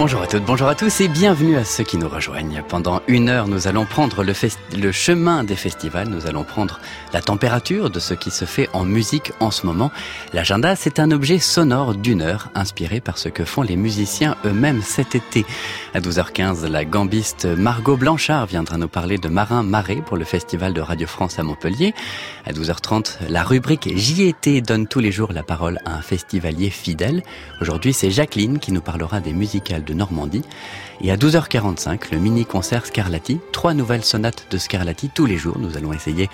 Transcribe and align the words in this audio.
Bonjour 0.00 0.22
à 0.22 0.26
toutes, 0.26 0.46
bonjour 0.46 0.66
à 0.66 0.74
tous 0.74 1.02
et 1.02 1.08
bienvenue 1.08 1.58
à 1.58 1.64
ceux 1.66 1.84
qui 1.84 1.98
nous 1.98 2.08
rejoignent. 2.08 2.62
Pendant 2.66 3.02
une 3.06 3.28
heure, 3.28 3.48
nous 3.48 3.68
allons 3.68 3.84
prendre 3.84 4.24
le, 4.24 4.92
chemin 4.92 5.44
des 5.44 5.56
festivals, 5.56 6.08
nous 6.08 6.26
allons 6.26 6.42
prendre 6.42 6.80
la 7.12 7.20
température 7.20 7.90
de 7.90 8.00
ce 8.00 8.14
qui 8.14 8.30
se 8.30 8.46
fait 8.46 8.70
en 8.72 8.86
musique 8.86 9.32
en 9.40 9.50
ce 9.50 9.66
moment. 9.66 9.90
L'agenda, 10.32 10.74
c'est 10.74 11.00
un 11.00 11.10
objet 11.10 11.38
sonore 11.38 11.94
d'une 11.94 12.22
heure, 12.22 12.48
inspiré 12.54 13.00
par 13.00 13.18
ce 13.18 13.28
que 13.28 13.44
font 13.44 13.60
les 13.60 13.76
musiciens 13.76 14.36
eux-mêmes 14.46 14.80
cet 14.80 15.14
été. 15.14 15.44
À 15.92 16.00
12h15, 16.00 16.66
la 16.66 16.86
gambiste 16.86 17.44
Margot 17.44 17.98
Blanchard 17.98 18.46
viendra 18.46 18.78
nous 18.78 18.88
parler 18.88 19.18
de 19.18 19.28
Marin 19.28 19.62
Marais 19.62 20.00
pour 20.06 20.16
le 20.16 20.24
Festival 20.24 20.72
de 20.72 20.80
Radio 20.80 21.06
France 21.06 21.38
à 21.38 21.42
Montpellier. 21.42 21.92
À 22.46 22.52
12h30, 22.52 23.28
la 23.28 23.42
rubrique 23.42 23.90
J'y 23.96 24.22
étais 24.22 24.62
donne 24.62 24.86
tous 24.86 25.00
les 25.00 25.12
jours 25.12 25.34
la 25.34 25.42
parole 25.42 25.78
à 25.84 25.92
un 25.92 26.00
festivalier 26.00 26.70
fidèle. 26.70 27.22
Aujourd'hui, 27.60 27.92
c'est 27.92 28.10
Jacqueline 28.10 28.60
qui 28.60 28.72
nous 28.72 28.80
parlera 28.80 29.20
des 29.20 29.34
musicales 29.34 29.84
Normandie. 29.94 30.42
Et 31.00 31.10
à 31.10 31.16
12h45, 31.16 32.12
le 32.12 32.18
mini-concert 32.18 32.86
Scarlatti, 32.86 33.40
trois 33.52 33.74
nouvelles 33.74 34.04
sonates 34.04 34.46
de 34.50 34.58
Scarlatti 34.58 35.10
tous 35.14 35.26
les 35.26 35.38
jours. 35.38 35.58
Nous 35.58 35.76
allons 35.76 35.92
essayer 35.92 36.28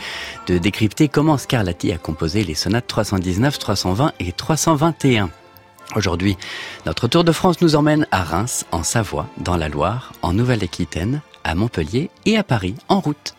de 0.46 0.58
décrypter 0.58 1.08
comment 1.08 1.38
Scarlatti 1.38 1.92
a 1.92 1.98
composé 1.98 2.44
les 2.44 2.54
sonates 2.54 2.86
319, 2.86 3.58
320 3.58 4.12
et 4.20 4.32
321. 4.32 5.30
Aujourd'hui, 5.94 6.36
notre 6.84 7.06
Tour 7.06 7.22
de 7.22 7.30
France 7.30 7.60
nous 7.60 7.76
emmène 7.76 8.06
à 8.10 8.24
Reims, 8.24 8.66
en 8.72 8.82
Savoie, 8.82 9.28
dans 9.38 9.56
la 9.56 9.68
Loire, 9.68 10.12
en 10.22 10.32
Nouvelle-Aquitaine, 10.32 11.20
à 11.44 11.54
Montpellier 11.54 12.10
et 12.24 12.36
à 12.36 12.42
Paris, 12.42 12.74
en 12.88 12.98
route. 12.98 13.35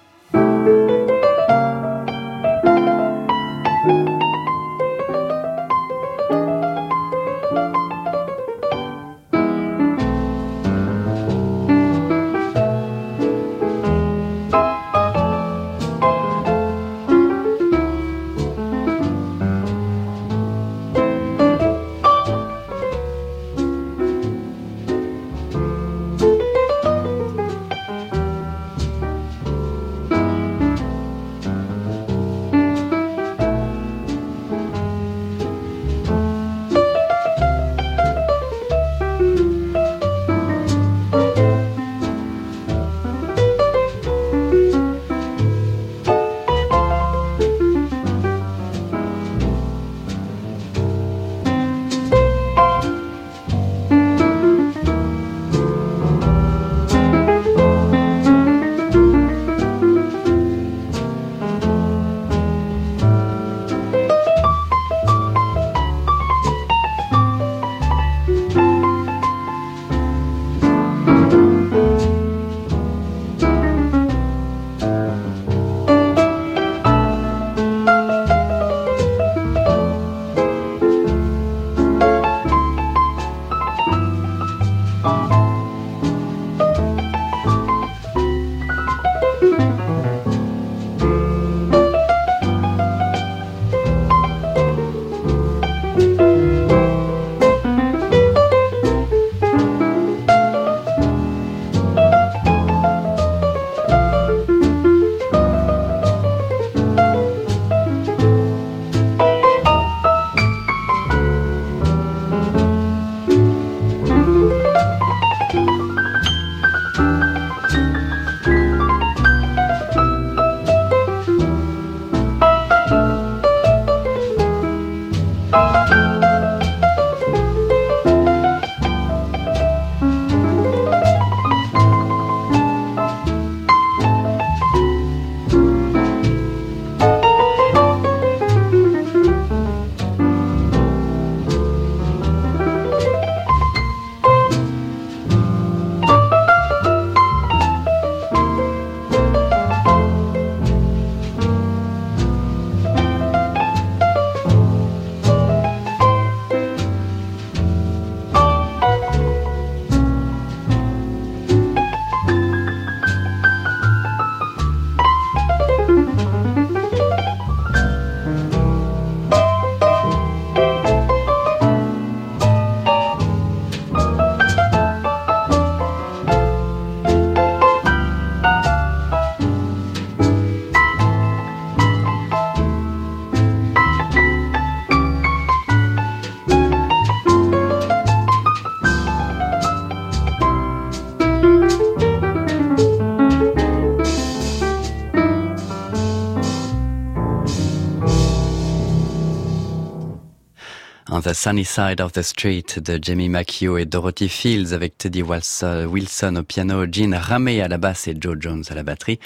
Sunny 201.38 201.66
Side 201.66 202.02
of 202.02 202.14
the 202.14 202.24
Street 202.24 202.66
de 202.78 202.98
Jamie 203.00 203.30
McHugh 203.30 203.78
et 203.78 203.86
Dorothy 203.86 204.28
Fields 204.28 204.74
avec 204.74 204.98
Teddy 204.98 205.22
Wilson 205.22 206.36
au 206.36 206.42
piano, 206.42 206.86
Gene 206.92 207.14
Ramey 207.14 207.62
à 207.62 207.68
la 207.68 207.78
basse 207.78 208.08
et 208.08 208.18
Joe 208.20 208.38
Jones 208.40 208.64
à 208.72 208.74
la 208.74 208.82
batterie, 208.82 209.20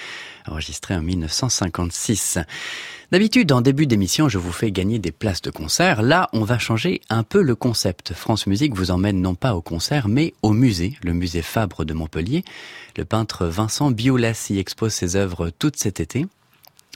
enregistré 0.45 0.93
en 0.93 1.01
1956. 1.01 2.39
D'habitude, 3.13 3.53
en 3.53 3.61
début 3.61 3.87
d'émission, 3.87 4.27
je 4.27 4.39
vous 4.39 4.51
fais 4.51 4.73
gagner 4.73 4.99
des 4.99 5.13
places 5.13 5.41
de 5.41 5.51
concert. 5.51 6.01
Là, 6.01 6.27
on 6.33 6.43
va 6.43 6.59
changer 6.59 6.99
un 7.09 7.23
peu 7.23 7.41
le 7.41 7.55
concept. 7.55 8.11
France 8.13 8.45
Musique 8.45 8.75
vous 8.75 8.91
emmène 8.91 9.21
non 9.21 9.33
pas 9.33 9.55
au 9.55 9.61
concert, 9.61 10.09
mais 10.09 10.33
au 10.41 10.51
musée, 10.51 10.97
le 11.03 11.13
musée 11.13 11.41
Fabre 11.41 11.85
de 11.85 11.93
Montpellier. 11.93 12.43
Le 12.97 13.05
peintre 13.05 13.45
Vincent 13.45 13.89
Bioulas 13.89 14.47
y 14.49 14.59
expose 14.59 14.93
ses 14.93 15.15
œuvres 15.15 15.49
toute 15.49 15.77
cet 15.77 16.01
été. 16.01 16.25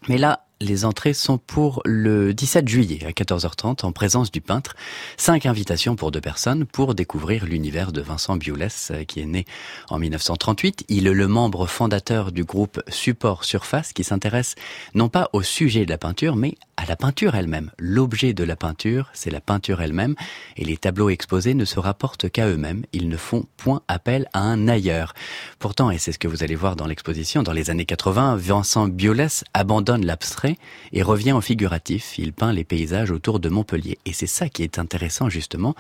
Mais 0.09 0.17
là, 0.17 0.44
les 0.61 0.85
entrées 0.85 1.13
sont 1.13 1.37
pour 1.37 1.81
le 1.85 2.33
17 2.33 2.67
juillet 2.67 3.05
à 3.05 3.11
14h30 3.11 3.85
en 3.85 3.91
présence 3.91 4.31
du 4.31 4.41
peintre. 4.41 4.75
Cinq 5.17 5.45
invitations 5.45 5.95
pour 5.95 6.11
deux 6.11 6.21
personnes 6.21 6.65
pour 6.65 6.95
découvrir 6.95 7.45
l'univers 7.45 7.91
de 7.91 8.01
Vincent 8.01 8.37
Biolès 8.37 8.91
euh, 8.91 9.03
qui 9.03 9.19
est 9.19 9.25
né 9.25 9.45
en 9.89 9.99
1938. 9.99 10.85
Il 10.87 11.07
est 11.07 11.13
le 11.13 11.27
membre 11.27 11.67
fondateur 11.67 12.31
du 12.31 12.43
groupe 12.43 12.81
Support 12.87 13.43
Surface 13.43 13.93
qui 13.93 14.03
s'intéresse 14.03 14.55
non 14.93 15.09
pas 15.09 15.29
au 15.33 15.41
sujet 15.41 15.85
de 15.85 15.89
la 15.89 15.97
peinture 15.97 16.35
mais 16.35 16.55
à 16.77 16.85
la 16.85 16.95
peinture 16.95 17.35
elle-même. 17.35 17.71
L'objet 17.79 18.33
de 18.33 18.43
la 18.43 18.55
peinture, 18.55 19.09
c'est 19.13 19.31
la 19.31 19.41
peinture 19.41 19.81
elle-même, 19.81 20.15
et 20.57 20.65
les 20.65 20.77
tableaux 20.77 21.09
exposés 21.09 21.53
ne 21.53 21.65
se 21.65 21.79
rapportent 21.79 22.29
qu'à 22.29 22.47
eux-mêmes, 22.47 22.85
ils 22.93 23.09
ne 23.09 23.17
font 23.17 23.45
point 23.57 23.81
appel 23.87 24.27
à 24.33 24.41
un 24.41 24.67
ailleurs. 24.67 25.13
Pourtant, 25.59 25.91
et 25.91 25.97
c'est 25.97 26.11
ce 26.11 26.19
que 26.19 26.27
vous 26.27 26.43
allez 26.43 26.55
voir 26.55 26.75
dans 26.75 26.87
l'exposition, 26.87 27.43
dans 27.43 27.53
les 27.53 27.69
années 27.69 27.85
80, 27.85 28.35
Vincent 28.35 28.87
Biolès 28.87 29.43
abandonne 29.53 30.05
l'abstrait 30.05 30.57
et 30.91 31.01
revient 31.01 31.33
au 31.33 31.41
figuratif. 31.41 32.17
Il 32.17 32.33
peint 32.33 32.53
les 32.53 32.63
paysages 32.63 33.11
autour 33.11 33.39
de 33.39 33.49
Montpellier. 33.49 33.97
Et 34.05 34.13
c'est 34.13 34.27
ça 34.27 34.49
qui 34.49 34.63
est 34.63 34.79
intéressant 34.79 35.29
justement, 35.29 35.75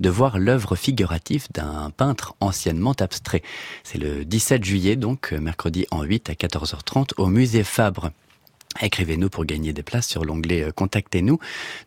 de 0.00 0.10
voir 0.10 0.38
l'œuvre 0.38 0.76
figurative 0.76 1.46
d'un 1.52 1.90
peintre 1.90 2.34
anciennement 2.40 2.94
abstrait. 3.00 3.42
C'est 3.82 3.98
le 3.98 4.24
17 4.24 4.64
juillet, 4.64 4.96
donc 4.96 5.32
mercredi 5.32 5.86
en 5.90 6.02
8 6.02 6.30
à 6.30 6.32
14h30 6.34 7.10
au 7.16 7.26
musée 7.26 7.64
Fabre. 7.64 8.10
Écrivez-nous 8.80 9.28
pour 9.28 9.44
gagner 9.44 9.72
des 9.72 9.82
places 9.82 10.08
sur 10.08 10.24
l'onglet 10.24 10.62
euh, 10.62 10.72
Contactez-nous 10.72 11.38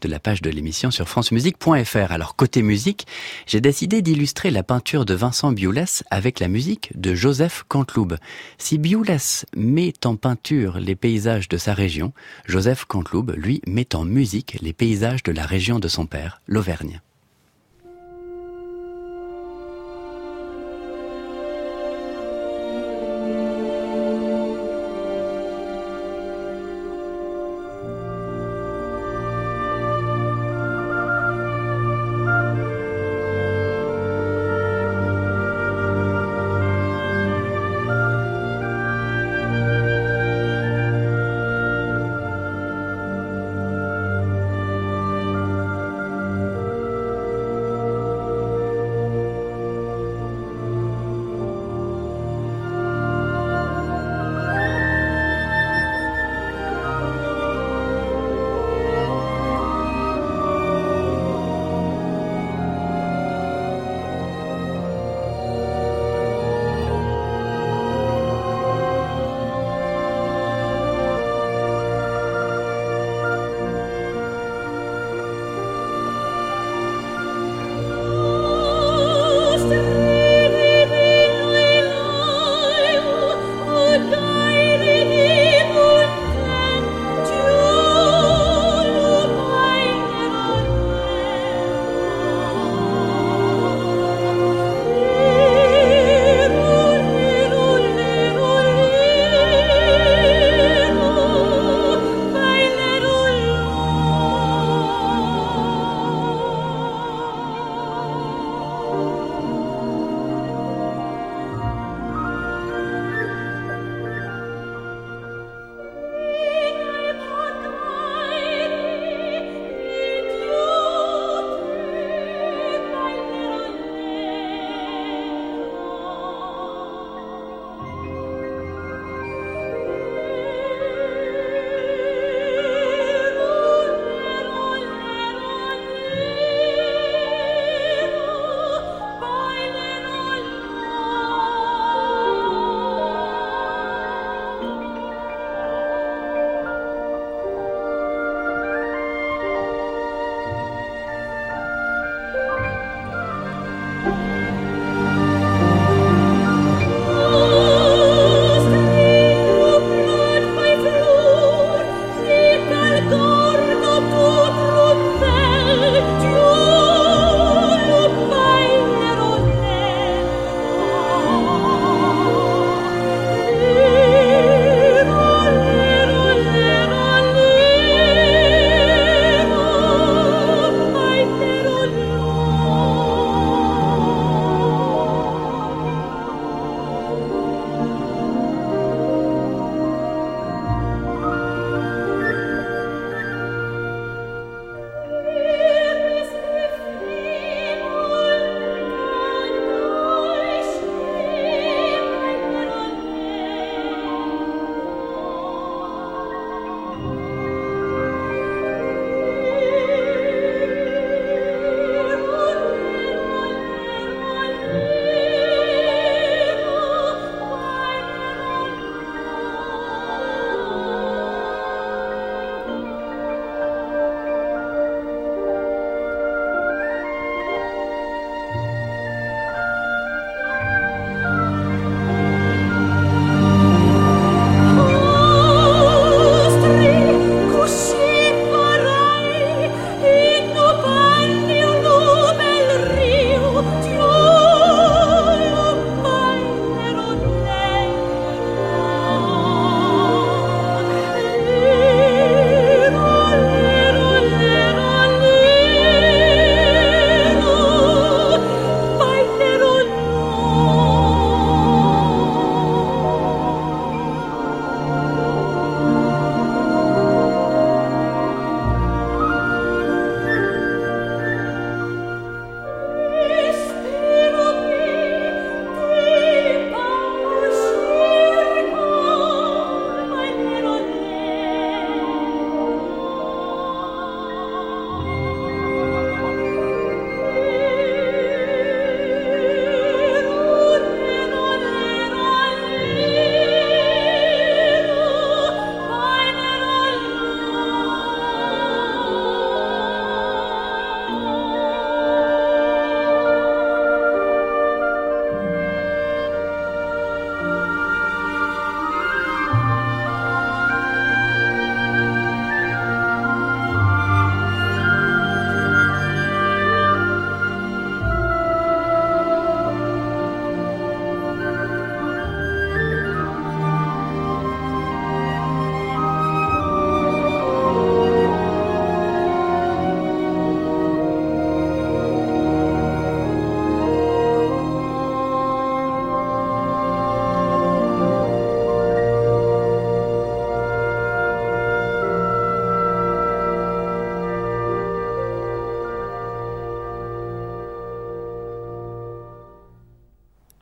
de 0.02 0.08
la 0.08 0.20
page 0.20 0.42
de 0.42 0.50
l'émission 0.50 0.92
sur 0.92 1.08
francemusique.fr. 1.08 2.12
Alors 2.12 2.36
côté 2.36 2.62
musique, 2.62 3.08
j'ai 3.48 3.62
décidé 3.62 4.02
d'illustrer 4.02 4.52
la 4.52 4.64
peinture 4.64 5.06
de 5.06 5.14
Vincent 5.14 5.52
Biolès 5.52 6.04
avec 6.10 6.40
la 6.40 6.48
musique 6.48 6.92
de 7.00 7.14
Joseph 7.16 7.64
Canteloube. 7.68 8.18
Si 8.58 8.78
Biolès 8.78 9.46
met 9.56 9.94
en 10.06 10.16
peinture 10.16 10.80
les 10.80 10.96
paysages 10.96 11.50
de 11.50 11.58
sa 11.58 11.74
région, 11.74 12.14
Joseph 12.46 12.86
Canteloube, 12.86 13.34
lui, 13.36 13.62
met 13.68 13.96
en 13.96 14.06
musique 14.06 14.58
les 14.62 14.74
paysages 14.74 15.24
de 15.24 15.32
la 15.32 15.46
région 15.46 15.80
de 15.80 15.88
son 15.88 16.06
père, 16.06 16.42
l'Auvergne. 16.48 17.02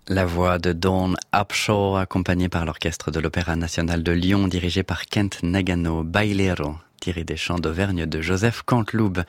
La 0.10 0.26
voix 0.26 0.58
de 0.58 0.72
Dawn 0.72 1.18
Upshaw, 1.36 1.98
accompagnée 1.98 2.48
par 2.48 2.66
l'orchestre 2.66 3.12
de 3.12 3.20
l'Opéra 3.20 3.58
national 3.58 4.04
de 4.04 4.14
Lyon, 4.14 4.48
dirigé 4.48 4.82
par 4.82 5.06
Kent 5.06 5.40
Nagano, 5.44 6.06
Bailero, 6.06 6.76
tiré 7.00 7.24
des 7.24 7.38
chants 7.38 7.60
d'Auvergne 7.60 8.06
de 8.06 8.22
Joseph 8.22 8.62
Canteloube. 8.66 9.24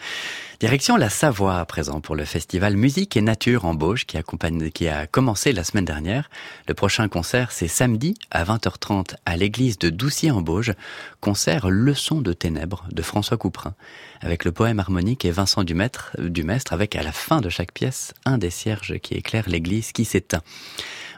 Direction 0.61 0.97
la 0.97 1.09
Savoie 1.09 1.59
à 1.59 1.65
présent 1.65 2.01
pour 2.01 2.17
le 2.17 2.25
festival 2.25 2.77
Musique 2.77 3.17
et 3.17 3.21
Nature 3.21 3.65
en 3.65 3.75
Bauge 3.75 4.07
qui, 4.07 4.17
a 4.17 5.07
commencé 5.07 5.53
la 5.53 5.65
semaine 5.65 5.85
dernière. 5.85 6.31
Le 6.67 6.75
prochain 6.75 7.09
concert 7.09 7.53
c'est 7.53 7.69
samedi 7.69 8.15
à 8.31 8.45
20h30 8.45 9.17
à 9.25 9.37
l'église 9.37 9.79
de 9.79 9.91
Doucier 9.91 10.31
en 10.31 10.41
Bauge. 10.41 10.73
Concert 11.21 11.71
Leçon 11.71 12.21
de 12.21 12.33
ténèbres 12.33 12.87
de 12.91 13.03
François 13.03 13.37
Couperin 13.37 13.75
avec 14.21 14.45
le 14.45 14.53
poème 14.53 14.81
harmonique 14.81 15.25
et 15.25 15.31
Vincent 15.31 15.63
Dumestre, 15.63 16.17
Dumestre 16.19 16.73
avec 16.73 16.97
à 16.97 17.03
la 17.03 17.13
fin 17.13 17.41
de 17.41 17.49
chaque 17.49 17.73
pièce 17.73 18.15
un 18.25 18.39
des 18.39 18.51
cierges 18.51 18.99
qui 18.99 19.15
éclaire 19.15 19.49
l'église 19.49 19.93
qui 19.93 20.05
s'éteint. 20.05 20.43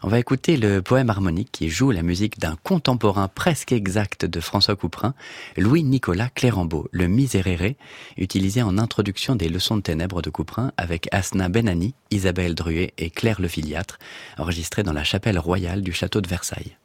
On 0.03 0.09
va 0.09 0.19
écouter 0.19 0.57
le 0.57 0.81
poème 0.81 1.11
harmonique 1.11 1.51
qui 1.53 1.69
joue 1.69 1.91
la 1.91 2.03
musique 2.03 2.39
d'un 2.39 2.57
contemporain 2.63 3.29
presque 3.29 3.73
exact 3.73 4.25
de 4.25 4.41
François 4.41 4.75
Couperin, 4.75 5.13
Louis-Nicolas 5.59 6.31
Clérambeau, 6.31 6.89
le 6.91 7.07
Miserere, 7.07 7.75
utilisé 8.17 8.63
en 8.63 8.79
introduction 8.79 9.37
des 9.37 9.51
leçons 9.51 9.77
de 9.77 9.83
ténèbres 9.83 10.23
de 10.23 10.31
Couperin 10.31 10.73
avec 10.79 11.09
Asna 11.13 11.51
Benani, 11.51 11.95
Isabelle 12.11 12.55
Druet 12.55 12.95
et 12.97 13.11
Claire 13.11 13.43
Le 13.43 13.49
Filiatre, 13.49 13.99
enregistré 14.39 14.83
dans 14.83 14.95
la 14.95 15.05
chapelle 15.05 15.39
royale 15.39 15.83
du 15.83 15.93
château 15.93 16.23
de 16.23 16.29
Versailles. 16.29 16.79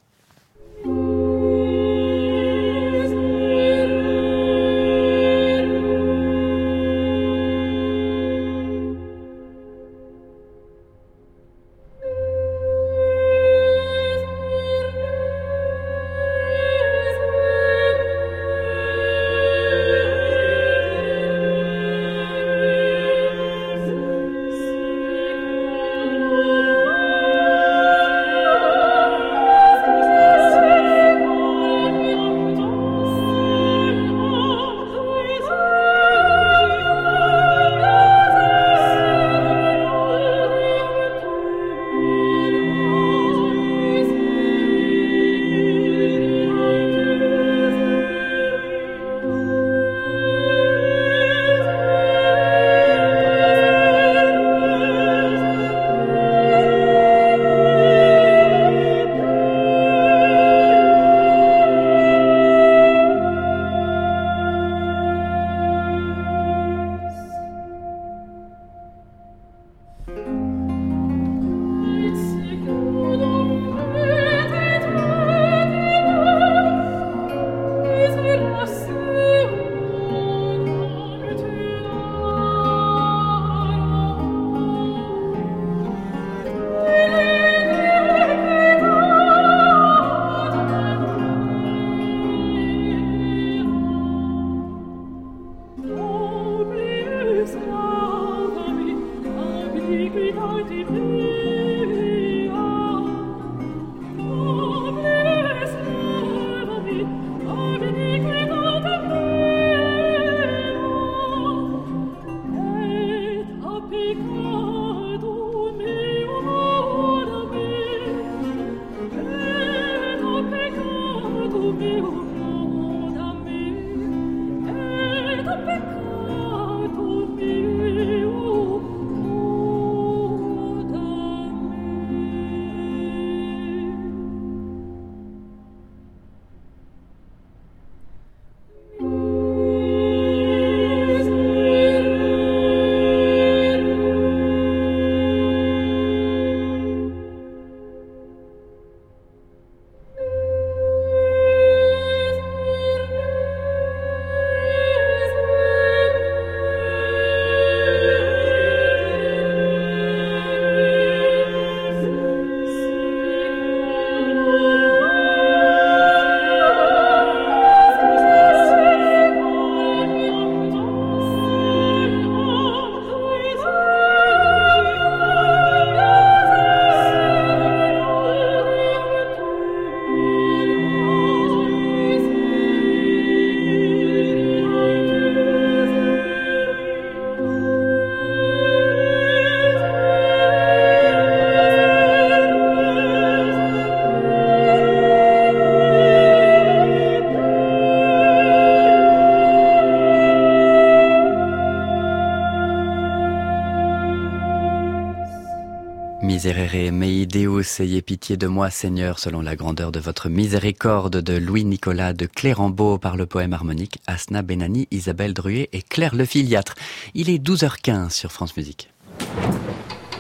Ayez 207.80 208.02
pitié 208.02 208.38
de 208.38 208.48
moi, 208.48 208.70
Seigneur, 208.70 209.20
selon 209.20 209.42
la 209.42 209.56
grandeur 209.56 209.92
de 209.92 210.00
votre 210.00 210.30
miséricorde 210.30 211.18
de 211.18 211.38
Louis-Nicolas 211.38 212.14
de 212.14 212.26
Clérambeau 212.26 212.98
par 212.98 213.18
le 213.18 213.26
poème 213.26 213.54
harmonique 213.54 214.00
Asna 214.08 214.42
Benani, 214.42 214.88
Isabelle 214.92 215.34
Druet 215.34 215.70
et 215.74 215.82
Claire 215.82 216.16
Le 216.16 216.26
Filiatre. 216.26 216.76
Il 217.14 217.30
est 217.30 217.44
12h15 217.44 218.12
sur 218.12 218.32
France 218.32 218.56
Musique. 218.56 218.90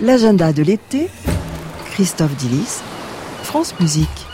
L'agenda 0.01 0.53
de 0.53 0.63
l'été, 0.63 1.07
Christophe 1.91 2.35
Dillis, 2.35 2.81
France 3.43 3.79
Musique. 3.79 4.24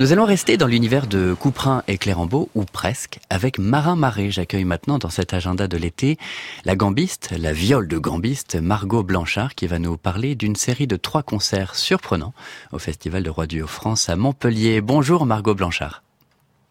Nous 0.00 0.14
allons 0.14 0.24
rester 0.24 0.56
dans 0.56 0.66
l'univers 0.66 1.06
de 1.06 1.34
Couperin 1.34 1.82
et 1.86 1.98
Clérambeau, 1.98 2.48
ou 2.54 2.64
presque, 2.64 3.18
avec 3.28 3.58
Marin 3.58 3.96
Marais. 3.96 4.30
J'accueille 4.30 4.64
maintenant 4.64 4.96
dans 4.96 5.10
cet 5.10 5.34
agenda 5.34 5.68
de 5.68 5.76
l'été 5.76 6.16
la 6.64 6.74
gambiste, 6.74 7.34
la 7.38 7.52
viole 7.52 7.86
de 7.86 7.98
gambiste 7.98 8.56
Margot 8.56 9.02
Blanchard, 9.02 9.54
qui 9.54 9.66
va 9.66 9.78
nous 9.78 9.98
parler 9.98 10.36
d'une 10.36 10.56
série 10.56 10.86
de 10.86 10.96
trois 10.96 11.22
concerts 11.22 11.74
surprenants 11.74 12.32
au 12.72 12.78
Festival 12.78 13.22
de 13.22 13.28
Roi 13.28 13.46
du 13.46 13.60
Haut-France 13.60 14.08
à 14.08 14.16
Montpellier. 14.16 14.80
Bonjour 14.80 15.26
Margot 15.26 15.54
Blanchard. 15.54 16.02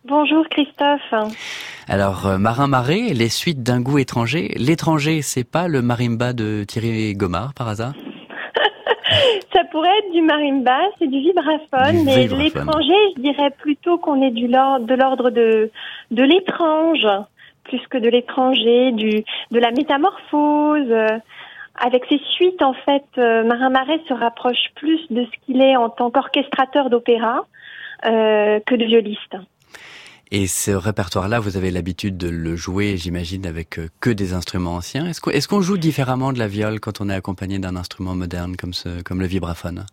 Bonjour 0.07 0.43
Christophe. 0.49 1.13
Alors, 1.87 2.25
euh, 2.25 2.39
Marin 2.39 2.65
Marais, 2.65 3.13
les 3.13 3.29
suites 3.29 3.61
d'un 3.61 3.79
goût 3.79 3.99
étranger. 3.99 4.55
L'étranger, 4.57 5.21
c'est 5.21 5.43
pas 5.43 5.67
le 5.67 5.83
marimba 5.83 6.33
de 6.33 6.65
Thierry 6.67 7.13
Gomard 7.13 7.53
par 7.53 7.67
hasard? 7.67 7.93
Ça 9.53 9.63
pourrait 9.71 9.97
être 9.99 10.11
du 10.11 10.21
marimba, 10.21 10.79
c'est 10.99 11.07
du 11.07 11.19
vibraphone, 11.19 12.03
mais 12.05 12.27
l'étranger, 12.27 12.93
je 13.15 13.21
dirais 13.21 13.49
plutôt 13.57 13.97
qu'on 13.97 14.21
est 14.21 14.31
du 14.31 14.47
de 14.47 14.95
l'ordre 14.95 15.29
de, 15.29 15.71
de 16.11 16.23
l'étrange, 16.23 17.07
plus 17.63 17.81
que 17.89 17.97
de 17.97 18.09
l'étranger, 18.09 18.91
du 18.91 19.23
de 19.51 19.59
la 19.59 19.71
métamorphose. 19.71 20.93
Avec 21.81 22.05
ses 22.09 22.19
suites, 22.31 22.61
en 22.61 22.73
fait, 22.73 23.05
euh, 23.17 23.43
Marin 23.43 23.69
Marais 23.69 24.01
se 24.07 24.13
rapproche 24.13 24.69
plus 24.75 24.99
de 25.09 25.23
ce 25.23 25.45
qu'il 25.45 25.61
est 25.61 25.77
en 25.77 25.89
tant 25.89 26.11
qu'orchestrateur 26.11 26.89
d'opéra 26.89 27.45
euh, 28.05 28.59
que 28.65 28.75
de 28.75 28.85
violiste. 28.85 29.37
Et 30.31 30.45
ce 30.45 30.71
répertoire-là, 30.71 31.39
vous 31.39 31.57
avez 31.57 31.71
l'habitude 31.71 32.15
de 32.15 32.29
le 32.29 32.55
jouer, 32.55 32.97
j'imagine, 32.97 33.47
avec 33.47 33.79
euh, 33.79 33.89
que 33.99 34.11
des 34.11 34.33
instruments 34.33 34.75
anciens. 34.75 35.07
Est-ce 35.07 35.47
qu'on 35.47 35.61
joue 35.61 35.77
différemment 35.77 36.31
de 36.31 36.37
la 36.37 36.47
viole 36.47 36.79
quand 36.79 37.01
on 37.01 37.09
est 37.09 37.15
accompagné 37.15 37.57
d'un 37.57 37.75
instrument 37.75 38.13
moderne 38.13 38.55
comme, 38.55 39.19
le 39.21 39.27
vibraphone? 39.27 39.85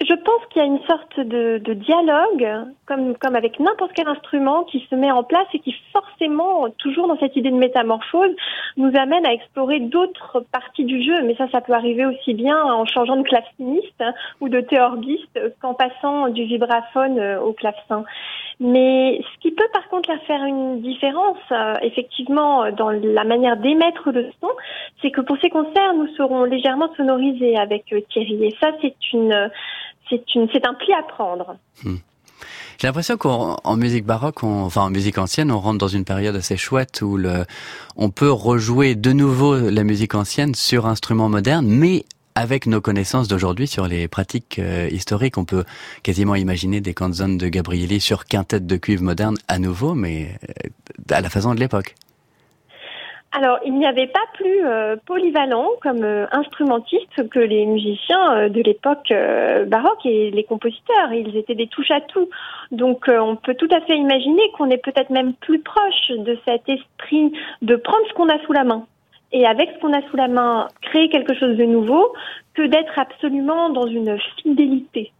Je 0.00 0.14
pense 0.22 0.42
qu'il 0.50 0.62
y 0.62 0.64
a 0.64 0.68
une 0.68 0.84
sorte 0.86 1.18
de 1.18 1.74
dialogue, 1.74 2.68
comme, 2.86 3.16
comme 3.16 3.36
avec 3.36 3.58
n'importe 3.60 3.92
quel 3.94 4.08
instrument, 4.08 4.64
qui 4.64 4.86
se 4.90 4.94
met 4.94 5.10
en 5.10 5.22
place 5.22 5.46
et 5.54 5.58
qui 5.58 5.74
forcément, 5.92 6.68
toujours 6.78 7.08
dans 7.08 7.18
cette 7.18 7.36
idée 7.36 7.50
de 7.50 7.56
métamorphose, 7.56 8.34
nous 8.76 8.92
amène 8.96 9.24
à 9.26 9.32
explorer 9.32 9.80
d'autres 9.80 10.44
parties 10.52 10.84
du 10.84 11.02
jeu. 11.02 11.22
Mais 11.24 11.34
ça, 11.36 11.48
ça 11.50 11.60
peut 11.60 11.72
arriver 11.72 12.06
aussi 12.06 12.34
bien 12.34 12.62
en 12.62 12.84
changeant 12.86 13.16
de 13.16 13.22
claveciniste 13.22 14.00
hein, 14.00 14.12
ou 14.40 14.48
de 14.48 14.60
théorgiste 14.60 15.38
qu'en 15.60 15.74
passant 15.74 16.28
du 16.28 16.44
vibraphone 16.44 17.18
euh, 17.18 17.40
au 17.40 17.52
clavecin. 17.52 18.04
Mais 18.60 19.20
ce 19.20 19.40
qui 19.40 19.50
peut 19.50 19.68
par 19.72 19.88
contre 19.88 20.10
faire 20.26 20.44
une 20.44 20.80
différence, 20.80 21.38
euh, 21.50 21.74
effectivement, 21.82 22.70
dans 22.70 22.90
la 22.90 23.24
manière 23.24 23.56
d'émettre 23.56 24.10
le 24.12 24.30
son, 24.40 24.50
c'est 25.02 25.10
que 25.10 25.20
pour 25.20 25.36
ces 25.40 25.50
concerts, 25.50 25.94
nous 25.94 26.06
serons 26.16 26.44
légèrement 26.44 26.92
sonorisés 26.96 27.56
avec 27.56 27.92
euh, 27.92 28.00
Thierry. 28.10 28.44
Et 28.44 28.56
ça, 28.60 28.70
c'est 28.80 28.94
une 29.12 29.50
c'est 30.08 30.34
une, 30.34 30.48
c'est 30.52 30.66
un 30.66 30.74
pli 30.74 30.92
à 30.92 31.02
prendre. 31.02 31.56
Hmm. 31.82 31.96
J'ai 32.78 32.88
l'impression 32.88 33.16
qu'en 33.16 33.76
musique 33.76 34.04
baroque, 34.04 34.42
enfin 34.42 34.82
en 34.82 34.90
musique 34.90 35.18
ancienne, 35.18 35.50
on 35.50 35.60
rentre 35.60 35.78
dans 35.78 35.88
une 35.88 36.04
période 36.04 36.36
assez 36.36 36.56
chouette 36.56 37.02
où 37.02 37.16
le, 37.16 37.44
on 37.96 38.10
peut 38.10 38.30
rejouer 38.30 38.94
de 38.94 39.12
nouveau 39.12 39.56
la 39.56 39.84
musique 39.84 40.14
ancienne 40.14 40.54
sur 40.54 40.86
instruments 40.86 41.28
modernes, 41.28 41.66
mais 41.66 42.04
avec 42.34 42.66
nos 42.66 42.80
connaissances 42.80 43.28
d'aujourd'hui 43.28 43.68
sur 43.68 43.86
les 43.86 44.08
pratiques 44.08 44.58
euh, 44.58 44.88
historiques, 44.90 45.38
on 45.38 45.44
peut 45.44 45.64
quasiment 46.02 46.34
imaginer 46.34 46.80
des 46.80 46.94
canzones 46.94 47.38
de 47.38 47.48
Gabrielli 47.48 48.00
sur 48.00 48.24
quintette 48.24 48.66
de 48.66 48.76
cuivre 48.76 49.04
moderne 49.04 49.36
à 49.46 49.58
nouveau, 49.58 49.94
mais 49.94 50.36
euh, 50.48 51.14
à 51.14 51.20
la 51.20 51.30
façon 51.30 51.54
de 51.54 51.60
l'époque. 51.60 51.94
Alors, 53.36 53.58
il 53.66 53.74
n'y 53.74 53.84
avait 53.84 54.06
pas 54.06 54.24
plus 54.34 54.64
euh, 54.64 54.94
polyvalent 55.06 55.68
comme 55.82 56.04
euh, 56.04 56.24
instrumentiste 56.30 57.28
que 57.30 57.40
les 57.40 57.66
musiciens 57.66 58.36
euh, 58.36 58.48
de 58.48 58.62
l'époque 58.62 59.12
baroque 59.66 60.06
et 60.06 60.30
les 60.30 60.44
compositeurs. 60.44 61.12
Ils 61.12 61.36
étaient 61.36 61.56
des 61.56 61.66
touches 61.66 61.90
à 61.90 62.00
tout. 62.00 62.28
Donc, 62.70 63.06
on 63.08 63.34
peut 63.34 63.54
tout 63.54 63.68
à 63.72 63.80
fait 63.80 63.96
imaginer 63.96 64.42
qu'on 64.56 64.70
est 64.70 64.78
peut-être 64.78 65.10
même 65.10 65.34
plus 65.34 65.60
proche 65.60 66.10
de 66.10 66.38
cet 66.44 66.68
esprit 66.68 67.32
de 67.60 67.74
prendre 67.74 68.06
ce 68.08 68.14
qu'on 68.14 68.28
a 68.28 68.38
sous 68.46 68.52
la 68.52 68.62
main 68.62 68.86
et 69.32 69.44
avec 69.46 69.68
ce 69.74 69.80
qu'on 69.80 69.92
a 69.92 70.02
sous 70.08 70.16
la 70.16 70.28
main, 70.28 70.68
créer 70.82 71.08
quelque 71.08 71.34
chose 71.34 71.56
de 71.56 71.64
nouveau 71.64 72.12
que 72.54 72.62
d'être 72.62 72.96
absolument 72.96 73.70
dans 73.70 73.88
une 73.88 74.16
fidélité. 74.40 75.12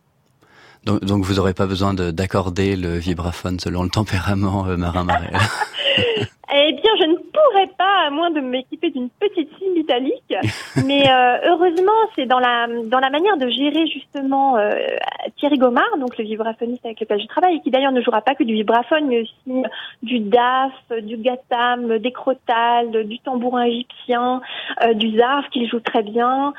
Donc, 0.85 1.05
donc 1.05 1.24
vous 1.24 1.35
n'aurez 1.35 1.55
pas 1.55 1.66
besoin 1.66 1.94
d'accorder 1.94 2.77
le 2.77 2.96
vibraphone 2.96 3.59
selon 3.59 3.83
le 3.83 3.88
tempérament 3.88 4.64
marin-marais. 4.77 5.33
Eh 6.57 6.72
bien, 6.72 6.90
je 7.00 7.07
ne 7.07 7.16
pourrais 7.16 7.66
pas, 7.78 8.07
à 8.07 8.11
moins 8.11 8.30
de 8.30 8.40
m'équiper 8.40 8.90
d'une 8.90 9.09
petite 9.09 9.48
cime 9.59 9.76
italique. 9.76 10.35
Mais 10.85 11.11
euh, 11.11 11.38
heureusement, 11.46 11.92
c'est 12.14 12.26
dans 12.26 12.38
la 12.38 12.68
dans 12.85 13.00
la 13.00 13.11
manière 13.11 13.37
de 13.38 13.48
gérer 13.48 13.87
justement 13.87 14.57
euh, 14.59 14.70
Thierry 15.38 15.57
Gomard, 15.57 15.96
donc 15.98 16.16
le 16.18 16.24
vibraphoniste 16.24 16.85
avec 16.85 17.00
lequel 17.00 17.20
je 17.20 17.26
travaille, 17.26 17.57
et 17.57 17.61
qui 17.61 17.70
d'ailleurs 17.70 17.92
ne 17.92 18.02
jouera 18.02 18.20
pas 18.20 18.35
que 18.35 18.44
du 18.44 18.54
vibraphone, 18.54 19.07
mais 19.07 19.22
aussi 19.22 19.62
du 20.02 20.20
daf, 20.20 20.72
du 21.02 21.16
gatam, 21.16 21.98
des 21.98 22.12
crotales, 22.12 23.04
du 23.04 23.18
tambourin 23.20 23.64
égyptien, 23.64 24.42
euh, 24.83 24.92
du 24.92 25.16
zarf 25.16 25.48
qu'il 25.48 25.68
joue 25.68 25.80
très 25.80 26.02
bien. 26.02 26.52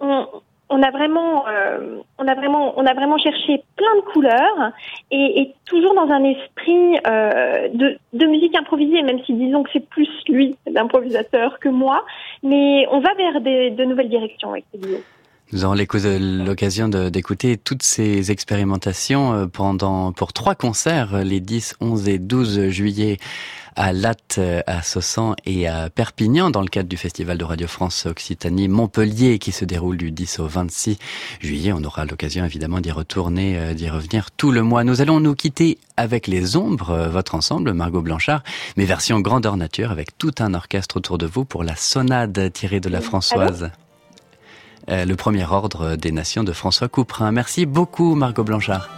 On, 0.00 0.26
on 0.70 0.82
a 0.82 0.90
vraiment, 0.90 1.46
euh, 1.48 1.98
on 2.18 2.26
a 2.26 2.34
vraiment, 2.34 2.78
on 2.78 2.86
a 2.86 2.94
vraiment 2.94 3.18
cherché 3.18 3.62
plein 3.76 3.96
de 3.96 4.12
couleurs 4.12 4.72
et, 5.10 5.40
et 5.40 5.54
toujours 5.66 5.94
dans 5.94 6.08
un 6.08 6.22
esprit 6.24 6.98
euh, 7.06 7.68
de, 7.74 7.98
de, 8.12 8.26
musique 8.26 8.56
improvisée, 8.56 9.02
même 9.02 9.18
si 9.26 9.34
disons 9.34 9.64
que 9.64 9.70
c'est 9.72 9.86
plus 9.88 10.08
lui 10.28 10.56
l'improvisateur 10.72 11.58
que 11.58 11.68
moi, 11.68 12.04
mais 12.44 12.86
on 12.92 13.00
va 13.00 13.12
vers 13.14 13.40
des, 13.40 13.70
de 13.70 13.84
nouvelles 13.84 14.08
directions 14.08 14.50
avec 14.50 14.64
ces 14.72 15.02
Nous 15.52 15.64
aurons 15.64 15.74
l'occasion 15.74 16.88
d'écouter 16.88 17.56
toutes 17.56 17.82
ces 17.82 18.30
expérimentations 18.30 19.34
euh, 19.34 19.46
pendant 19.46 20.12
pour 20.12 20.32
trois 20.32 20.54
concerts 20.54 21.24
les 21.24 21.40
10, 21.40 21.78
11 21.80 22.08
et 22.08 22.18
12 22.18 22.68
juillet 22.68 23.16
à 23.76 23.92
Latte, 23.92 24.40
à 24.66 24.82
Soissons 24.82 25.34
et 25.44 25.66
à 25.66 25.90
Perpignan 25.90 26.50
dans 26.50 26.62
le 26.62 26.68
cadre 26.68 26.88
du 26.88 26.96
Festival 26.96 27.38
de 27.38 27.44
Radio 27.44 27.66
France 27.66 28.06
Occitanie 28.06 28.68
Montpellier 28.68 29.38
qui 29.38 29.52
se 29.52 29.64
déroule 29.64 29.96
du 29.96 30.10
10 30.10 30.40
au 30.40 30.46
26 30.46 30.98
juillet. 31.40 31.72
On 31.72 31.82
aura 31.84 32.04
l'occasion 32.04 32.44
évidemment 32.44 32.80
d'y 32.80 32.90
retourner, 32.90 33.58
euh, 33.58 33.74
d'y 33.74 33.88
revenir 33.88 34.30
tout 34.30 34.50
le 34.50 34.62
mois. 34.62 34.84
Nous 34.84 35.00
allons 35.00 35.20
nous 35.20 35.34
quitter 35.34 35.78
avec 35.96 36.26
les 36.26 36.56
ombres, 36.56 36.90
euh, 36.90 37.08
votre 37.08 37.34
ensemble, 37.34 37.72
Margot 37.72 38.02
Blanchard, 38.02 38.42
mais 38.76 38.84
version 38.84 39.20
grandeur 39.20 39.56
nature 39.56 39.90
avec 39.90 40.16
tout 40.18 40.34
un 40.38 40.54
orchestre 40.54 40.96
autour 40.96 41.18
de 41.18 41.26
vous 41.26 41.44
pour 41.44 41.64
la 41.64 41.76
sonade 41.76 42.52
tirée 42.52 42.80
de 42.80 42.88
la 42.88 43.00
Françoise. 43.00 43.70
Euh, 44.88 45.04
le 45.04 45.16
premier 45.16 45.44
ordre 45.44 45.96
des 45.96 46.10
nations 46.10 46.44
de 46.44 46.52
François 46.52 46.88
Couperin. 46.88 47.32
Merci 47.32 47.66
beaucoup 47.66 48.14
Margot 48.14 48.44
Blanchard. 48.44 48.88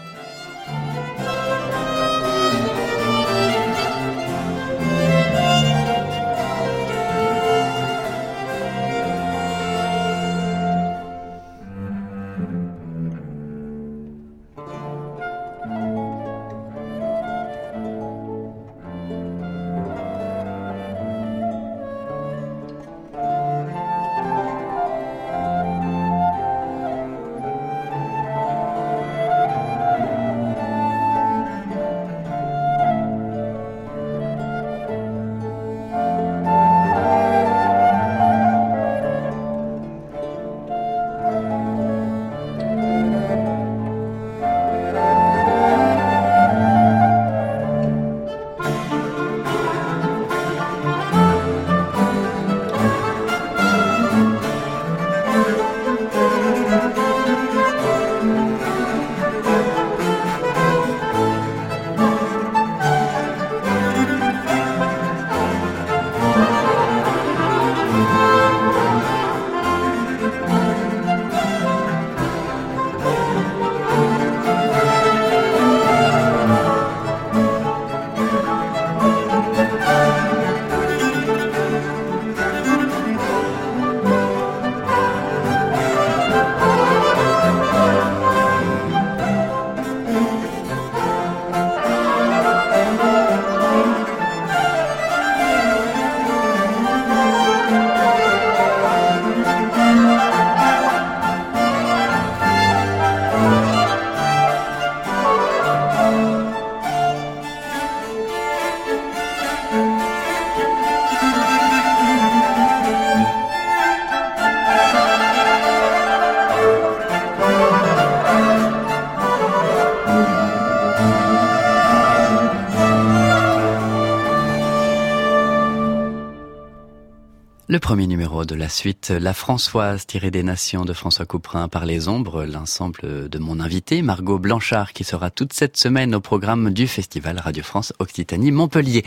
Premier 127.83 128.07
numéro 128.07 128.45
de 128.45 128.55
la 128.55 128.68
suite, 128.68 129.11
La 129.11 129.35
Françoise, 129.35 130.07
tirée 130.07 130.31
des 130.31 130.45
Nations 130.45 130.85
de 130.85 130.92
François 130.92 131.27
Couperin 131.27 131.66
par 131.66 131.85
les 131.85 132.07
ombres, 132.07 132.45
l'ensemble 132.45 133.29
de 133.29 133.38
mon 133.38 133.59
invité, 133.59 134.03
Margot 134.03 134.38
Blanchard, 134.38 134.92
qui 134.92 135.03
sera 135.03 135.31
toute 135.31 135.53
cette 135.53 135.77
semaine 135.77 136.14
au 136.14 136.21
programme 136.21 136.71
du 136.71 136.87
Festival 136.87 137.40
Radio 137.40 137.64
France 137.64 137.92
Occitanie 137.99 138.53
Montpellier. 138.53 139.05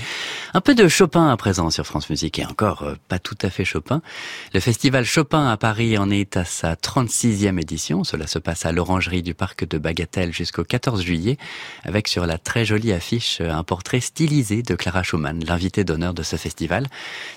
Un 0.56 0.62
peu 0.62 0.74
de 0.74 0.88
Chopin 0.88 1.28
à 1.28 1.36
présent 1.36 1.70
sur 1.70 1.86
France 1.86 2.10
Musique 2.10 2.40
et 2.40 2.46
encore 2.46 2.84
euh, 2.84 2.96
pas 3.10 3.20
tout 3.20 3.38
à 3.42 3.50
fait 3.50 3.66
Chopin. 3.66 4.02
Le 4.54 4.62
Festival 4.62 5.04
Chopin 5.04 5.50
à 5.50 5.58
Paris 5.58 5.98
en 5.98 6.10
est 6.10 6.38
à 6.38 6.46
sa 6.46 6.76
36e 6.76 7.60
édition. 7.60 8.06
Cela 8.06 8.26
se 8.26 8.40
passe 8.40 8.66
à 8.66 8.72
l'Orangerie 8.72 9.22
du 9.22 9.34
Parc 9.34 9.68
de 9.68 9.78
Bagatelle 9.78 10.32
jusqu'au 10.32 10.64
14 10.64 11.02
juillet, 11.02 11.38
avec 11.84 12.08
sur 12.08 12.26
la 12.26 12.38
très 12.38 12.64
jolie 12.64 12.94
affiche 12.94 13.42
un 13.42 13.66
portrait 13.66 14.00
stylisé 14.00 14.64
de 14.64 14.76
Clara 14.76 15.04
Schumann, 15.04 15.44
l'invité 15.44 15.84
d'honneur 15.84 16.14
de 16.14 16.24
ce 16.24 16.38
festival. 16.38 16.88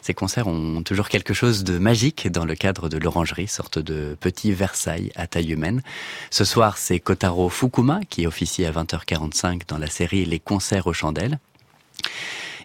Ces 0.00 0.14
concerts 0.14 0.46
ont 0.46 0.84
toujours 0.84 1.08
quelque 1.08 1.34
chose 1.34 1.64
de 1.64 1.76
magique 1.76 2.30
dans 2.30 2.44
le 2.44 2.54
cadre 2.54 2.88
de 2.88 2.98
l'Orangerie, 2.98 3.48
sorte 3.48 3.80
de 3.80 4.16
petit 4.20 4.52
Versailles 4.52 5.10
à 5.16 5.26
taille 5.26 5.50
humaine. 5.50 5.82
Ce 6.30 6.44
soir, 6.44 6.78
c'est 6.78 7.00
Kotaro 7.00 7.48
Fukuma 7.48 7.98
qui 8.08 8.28
officie 8.28 8.64
à 8.64 8.70
20h45 8.70 9.62
dans 9.66 9.78
la 9.78 9.88
série 9.88 10.24
Les 10.24 10.38
concerts 10.38 10.86
aux 10.86 10.92
chandelles. 10.92 11.40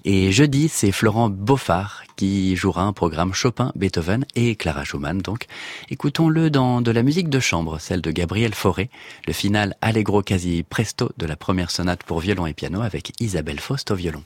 Et 0.05 0.33
jeudi, 0.33 0.67
c'est 0.67 0.91
Florent 0.91 1.29
Beaufard 1.29 2.03
qui 2.17 2.55
jouera 2.57 2.83
un 2.83 2.91
programme 2.91 3.33
Chopin, 3.33 3.71
Beethoven 3.75 4.25
et 4.35 4.55
Clara 4.55 4.83
Schumann. 4.83 5.19
Donc, 5.19 5.47
écoutons-le 5.89 6.49
dans 6.49 6.81
de 6.81 6.91
la 6.91 7.03
musique 7.03 7.29
de 7.29 7.39
chambre, 7.39 7.79
celle 7.79 8.01
de 8.01 8.11
Gabriel 8.11 8.53
Fauré, 8.53 8.89
le 9.27 9.33
final 9.33 9.75
Allegro 9.81 10.21
quasi 10.21 10.63
presto 10.63 11.11
de 11.17 11.25
la 11.25 11.37
première 11.37 11.71
sonate 11.71 12.03
pour 12.03 12.19
violon 12.19 12.45
et 12.45 12.53
piano 12.53 12.81
avec 12.81 13.13
Isabelle 13.21 13.61
Faust 13.61 13.91
au 13.91 13.95
violon. 13.95 14.23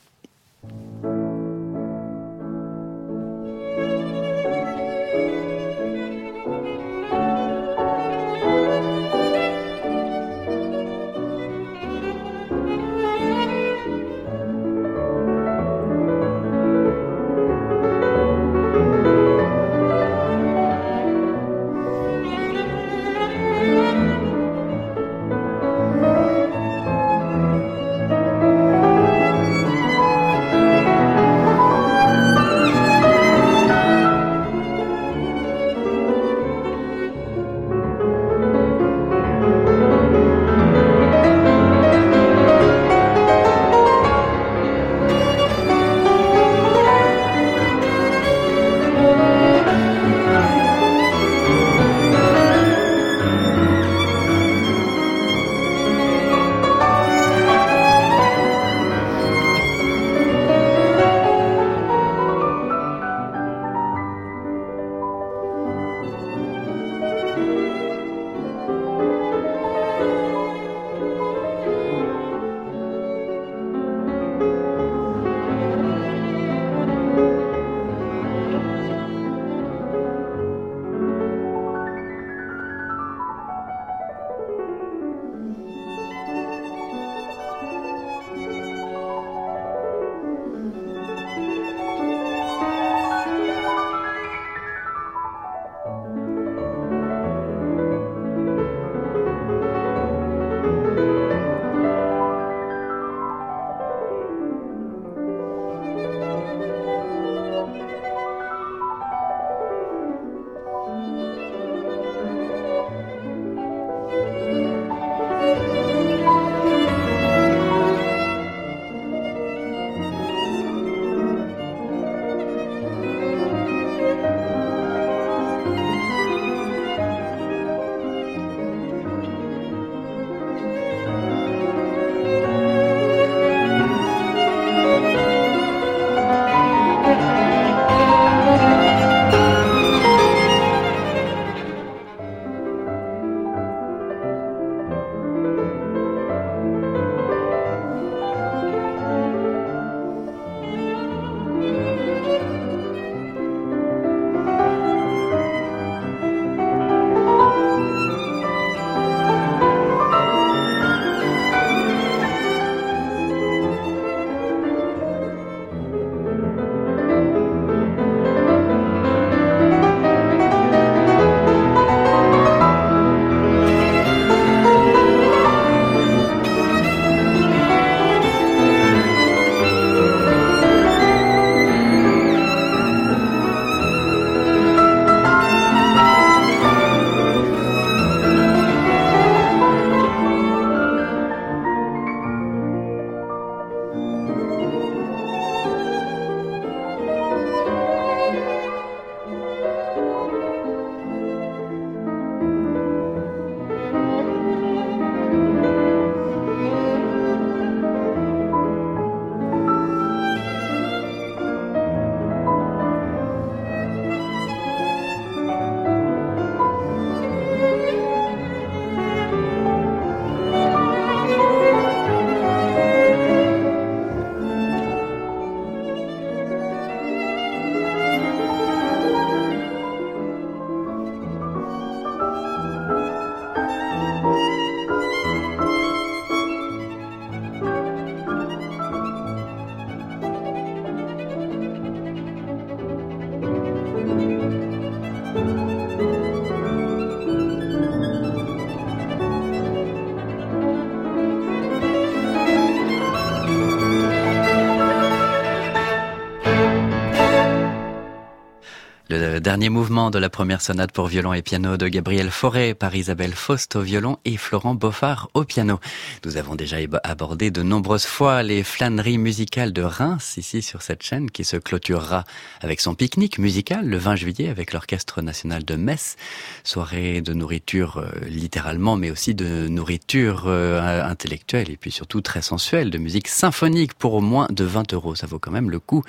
Dernier 259.58 259.70
mouvement 259.70 260.12
de 260.12 260.20
la 260.20 260.30
première 260.30 260.62
sonate 260.62 260.92
pour 260.92 261.08
violon 261.08 261.34
et 261.34 261.42
piano 261.42 261.78
de 261.78 261.88
Gabriel 261.88 262.30
Fauré 262.30 262.76
par 262.76 262.96
Isabelle 262.96 263.34
Faust 263.34 263.76
au 263.76 263.82
violon 263.82 264.20
et 264.24 264.38
Florent 264.38 264.76
Beaufard 264.76 265.32
au 265.34 265.46
piano. 265.46 265.80
Nous 266.26 266.38
avons 266.38 266.54
déjà 266.54 266.78
abordé 267.04 267.50
de 267.50 267.64
nombreuses 267.64 268.06
fois 268.06 268.44
les 268.44 268.62
flâneries 268.62 269.18
musicales 269.18 269.74
de 269.74 269.82
Reims 269.82 270.36
ici 270.38 270.62
sur 270.62 270.84
cette 270.84 271.02
chaîne 271.02 271.32
qui 271.32 271.44
se 271.44 271.58
clôturera 271.58 272.24
avec 272.62 272.80
son 272.80 272.94
pique-nique 272.94 273.40
musical 273.40 273.88
le 273.88 273.98
20 273.98 274.16
juillet 274.16 274.50
avec 274.50 274.74
l'Orchestre 274.74 275.24
national 275.24 275.66
de 275.66 275.74
Metz. 275.74 276.18
Soirée 276.64 277.22
de 277.22 277.34
nourriture 277.34 277.98
euh, 277.98 278.12
littéralement 278.28 278.96
mais 278.96 279.10
aussi 279.10 279.34
de 279.34 279.68
nourriture 279.68 280.44
euh, 280.46 281.04
intellectuelle 281.04 281.72
et 281.72 281.78
puis 281.78 281.90
surtout 281.90 282.22
très 282.22 282.44
sensuelle, 282.44 282.92
de 282.92 283.00
musique 283.00 283.28
symphonique 283.28 283.96
pour 283.96 284.14
au 284.14 284.22
moins 284.22 284.46
de 284.52 284.64
20 284.64 284.94
euros. 284.94 285.16
Ça 285.16 285.26
vaut 285.26 285.40
quand 285.40 285.50
même 285.50 285.72
le 285.72 285.80
coup. 285.80 286.04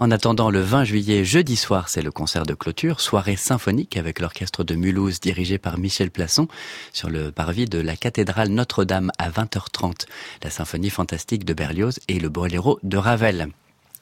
En 0.00 0.10
attendant 0.10 0.50
le 0.50 0.60
20 0.60 0.84
juillet, 0.84 1.24
jeudi 1.24 1.56
soir, 1.56 1.88
c'est 1.88 2.02
le 2.02 2.10
concert 2.10 2.44
de 2.44 2.52
clôture, 2.52 2.89
soirée 2.98 3.36
symphonique 3.36 3.96
avec 3.96 4.18
l'orchestre 4.18 4.64
de 4.64 4.74
Mulhouse 4.74 5.20
dirigé 5.20 5.58
par 5.58 5.78
Michel 5.78 6.10
Plasson 6.10 6.48
sur 6.92 7.10
le 7.10 7.30
parvis 7.30 7.66
de 7.66 7.78
la 7.78 7.94
cathédrale 7.94 8.48
Notre-Dame 8.48 9.12
à 9.18 9.30
20h30. 9.30 10.06
La 10.42 10.50
symphonie 10.50 10.90
fantastique 10.90 11.44
de 11.44 11.54
Berlioz 11.54 12.00
et 12.08 12.18
le 12.18 12.30
boléro 12.30 12.80
de 12.82 12.96
Ravel. 12.96 13.50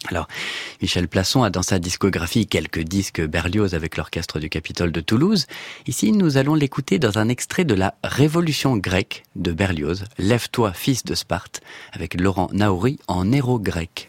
Alors, 0.06 0.28
Michel 0.80 1.08
Plasson 1.08 1.42
a 1.42 1.50
dans 1.50 1.64
sa 1.64 1.78
discographie 1.78 2.46
quelques 2.46 2.80
disques 2.80 3.20
Berlioz 3.20 3.74
avec 3.74 3.96
l'orchestre 3.96 4.38
du 4.38 4.48
Capitole 4.48 4.92
de 4.92 5.00
Toulouse. 5.00 5.46
Ici, 5.86 6.12
nous 6.12 6.36
allons 6.36 6.54
l'écouter 6.54 7.00
dans 7.00 7.18
un 7.18 7.28
extrait 7.28 7.64
de 7.64 7.74
la 7.74 7.94
Révolution 8.04 8.76
grecque 8.76 9.24
de 9.34 9.50
Berlioz, 9.50 10.04
Lève-toi, 10.18 10.72
fils 10.72 11.04
de 11.04 11.16
Sparte, 11.16 11.60
avec 11.92 12.18
Laurent 12.18 12.48
Naouri 12.52 13.00
en 13.08 13.32
héros 13.32 13.58
grec. 13.58 14.08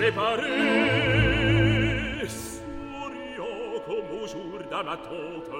préparé 0.00 0.48
Souriant 2.26 3.80
comme 3.86 4.10
au 4.22 4.26
jour 4.26 4.58
d'amatante 4.70 5.50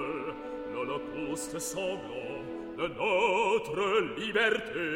L'holocauste 0.73 1.59
sanglant 1.59 2.41
de 2.77 2.87
notre 2.87 4.17
liberté. 4.19 4.89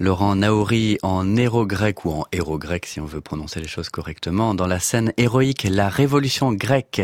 Laurent 0.00 0.36
Naouri 0.36 0.96
en 1.02 1.36
héros 1.36 1.66
grec 1.66 2.04
ou 2.04 2.10
en 2.10 2.24
héros 2.30 2.56
grec 2.56 2.86
si 2.86 3.00
on 3.00 3.04
veut 3.04 3.20
prononcer 3.20 3.58
les 3.58 3.66
choses 3.66 3.88
correctement 3.88 4.54
dans 4.54 4.68
la 4.68 4.78
scène 4.78 5.12
héroïque 5.16 5.66
La 5.68 5.88
Révolution 5.88 6.52
grecque 6.52 7.02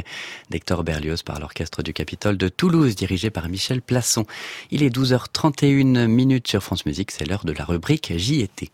d'Hector 0.50 0.84
Berlioz 0.84 1.24
par 1.24 1.40
l'orchestre 1.40 1.82
du 1.82 1.92
Capitole 1.92 2.36
de 2.36 2.48
Toulouse 2.48 2.94
dirigé 2.94 3.30
par 3.30 3.48
Michel 3.48 3.82
Plasson. 3.82 4.26
Il 4.70 4.84
est 4.84 4.94
12h31 4.94 6.06
minutes 6.06 6.46
sur 6.46 6.62
France 6.62 6.86
Musique, 6.86 7.10
c'est 7.10 7.24
l'heure 7.24 7.44
de 7.44 7.52
la 7.52 7.64
rubrique 7.64 8.12
JT. 8.16 8.70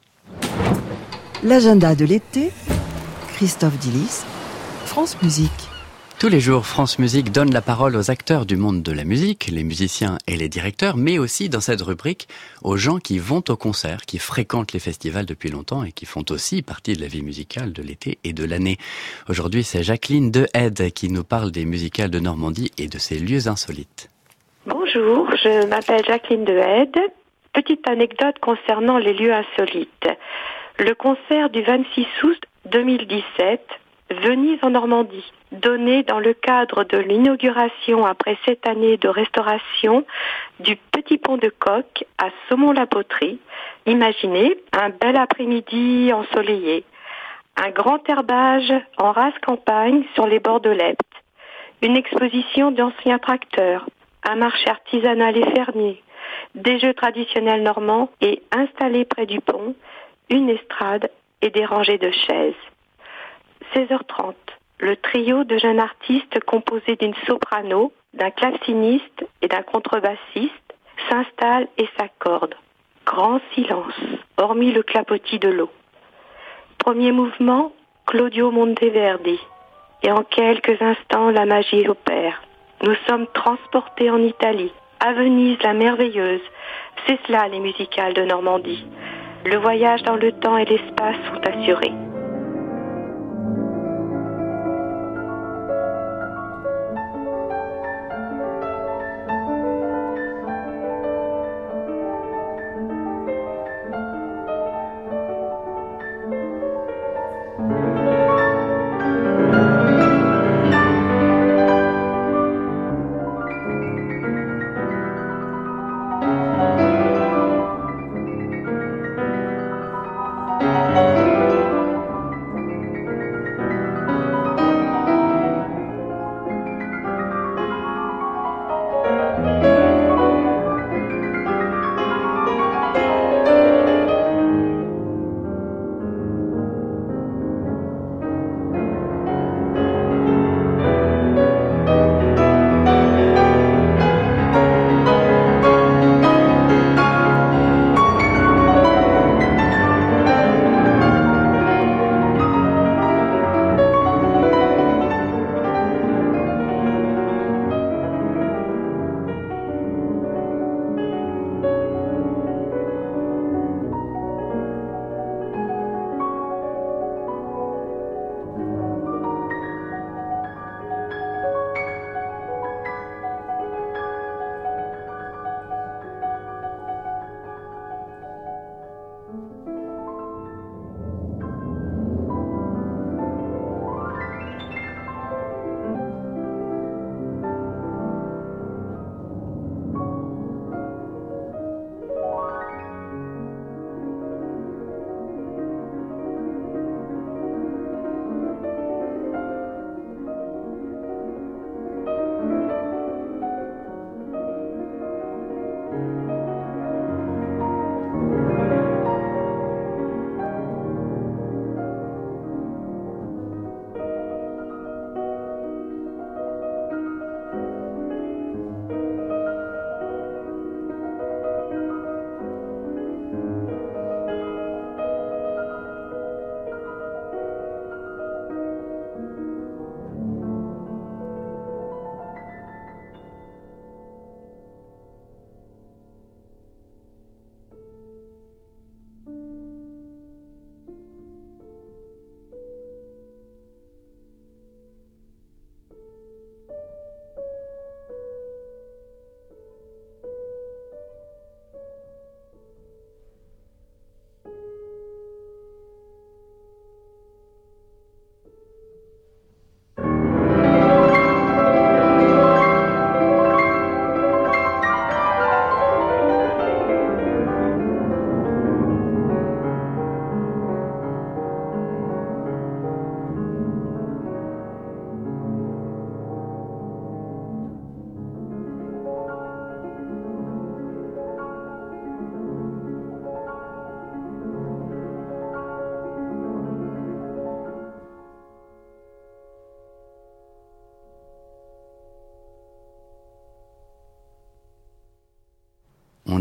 L'agenda 1.42 1.94
de 1.94 2.04
l'été, 2.04 2.50
Christophe 3.35 3.78
Dillis, 3.78 4.24
France 4.85 5.16
Musique. 5.22 5.50
Tous 6.20 6.28
les 6.28 6.40
jours, 6.40 6.66
France 6.66 6.98
Musique 6.98 7.33
donne 7.33 7.50
la 7.50 7.62
parole 7.62 7.96
aux 7.96 8.11
acteurs 8.11 8.44
du 8.44 8.59
monde 8.59 8.83
de 8.83 8.92
la 8.92 9.04
musique, 9.04 9.46
les 9.50 9.64
musiciens 9.64 10.18
et 10.28 10.37
les 10.37 10.50
directeurs, 10.50 10.98
mais 10.98 11.18
aussi 11.18 11.48
dans 11.48 11.62
cette 11.62 11.80
rubrique 11.80 12.28
aux 12.62 12.76
gens 12.76 12.98
qui 12.98 13.18
vont 13.18 13.42
au 13.48 13.56
concert, 13.56 14.02
qui 14.02 14.18
fréquentent 14.18 14.74
les 14.74 14.80
festivals 14.80 15.24
depuis 15.24 15.48
longtemps 15.48 15.83
et 15.83 15.92
qui 15.92 16.04
font 16.04 16.24
aussi 16.28 16.61
partie 16.61 16.92
de 16.92 17.00
la 17.00 17.06
vie 17.06 17.22
musicale 17.22 17.72
de 17.72 17.83
l'été 17.83 18.18
et 18.22 18.35
de 18.35 18.44
l'année. 18.44 18.76
Aujourd'hui, 19.30 19.64
c'est 19.64 19.83
Jacqueline 19.83 20.30
Dehaide 20.30 20.92
qui 20.92 21.09
nous 21.09 21.24
parle 21.24 21.52
des 21.52 21.64
musicales 21.64 22.11
de 22.11 22.20
Normandie 22.20 22.70
et 22.76 22.88
de 22.88 22.98
ses 22.98 23.18
lieux 23.18 23.48
insolites. 23.48 24.11
Bonjour, 24.66 25.26
je 25.42 25.66
m'appelle 25.68 26.04
Jacqueline 26.04 26.44
Dehaide. 26.44 26.98
Petite 27.54 27.88
anecdote 27.88 28.38
concernant 28.42 28.98
les 28.98 29.14
lieux 29.14 29.33
insolites. 29.33 30.11
Le 30.78 30.94
concert 30.94 31.48
du 31.48 31.62
26 31.62 32.06
août 32.24 32.40
2017 32.70 33.62
Venise 34.10 34.58
en 34.62 34.70
Normandie, 34.70 35.32
donnée 35.52 36.02
dans 36.02 36.18
le 36.18 36.34
cadre 36.34 36.82
de 36.82 36.98
l'inauguration 36.98 38.04
après 38.04 38.36
sept 38.44 38.66
années 38.66 38.96
de 38.96 39.08
restauration 39.08 40.04
du 40.58 40.74
petit 40.74 41.16
pont 41.16 41.36
de 41.36 41.48
Coq 41.48 42.04
à 42.18 42.30
Saumon-la-Poterie. 42.48 43.38
Imaginez 43.86 44.56
un 44.72 44.88
bel 44.88 45.16
après-midi 45.16 46.10
ensoleillé, 46.12 46.84
un 47.56 47.70
grand 47.70 48.00
herbage 48.08 48.72
en 48.98 49.12
race 49.12 49.38
campagne 49.46 50.02
sur 50.14 50.26
les 50.26 50.40
bords 50.40 50.60
de 50.60 50.70
l'Epte, 50.70 51.06
une 51.80 51.96
exposition 51.96 52.72
d'anciens 52.72 53.20
tracteurs, 53.20 53.86
un 54.28 54.34
marché 54.34 54.68
artisanal 54.68 55.36
et 55.36 55.50
fermier, 55.52 56.02
des 56.56 56.80
jeux 56.80 56.94
traditionnels 56.94 57.62
normands 57.62 58.10
et 58.20 58.42
installés 58.50 59.04
près 59.04 59.26
du 59.26 59.40
pont, 59.40 59.76
une 60.30 60.50
estrade 60.50 61.10
et 61.42 61.50
des 61.50 61.64
rangées 61.64 61.98
de 61.98 62.10
chaises. 62.10 62.54
16h30, 63.74 64.35
le 64.80 64.96
trio 64.96 65.44
de 65.44 65.59
jeunes 65.59 65.78
artistes 65.78 66.40
composé 66.44 66.96
d'une 66.96 67.14
soprano, 67.26 67.92
d'un 68.14 68.30
claveciniste 68.30 69.26
et 69.42 69.48
d'un 69.48 69.62
contrebassiste 69.62 70.74
s'installe 71.09 71.68
et 71.78 71.88
s'accorde. 71.98 72.54
Grand 73.06 73.40
silence, 73.54 73.94
hormis 74.37 74.72
le 74.72 74.83
clapotis 74.83 75.38
de 75.38 75.48
l'eau. 75.48 75.70
Premier 76.78 77.12
mouvement, 77.12 77.72
Claudio 78.06 78.50
Monteverdi. 78.50 79.38
Et 80.02 80.11
en 80.11 80.24
quelques 80.24 80.80
instants, 80.80 81.30
la 81.30 81.44
magie 81.44 81.88
opère. 81.88 82.42
Nous 82.83 82.94
sommes 83.06 83.26
transportés 83.35 84.11
en 84.11 84.18
Italie, 84.18 84.72
à 84.98 85.12
Venise 85.12 85.62
la 85.62 85.74
merveilleuse. 85.74 86.40
C'est 87.06 87.18
cela 87.26 87.48
les 87.48 87.61
musicales 87.61 88.14
de 88.14 88.22
Normandie. 88.22 88.85
Le 89.44 89.56
voyage 89.59 90.02
dans 90.02 90.16
le 90.16 90.33
temps 90.33 90.56
et 90.56 90.64
l'espace 90.64 91.16
sont 91.28 91.40
assurés. 91.46 92.09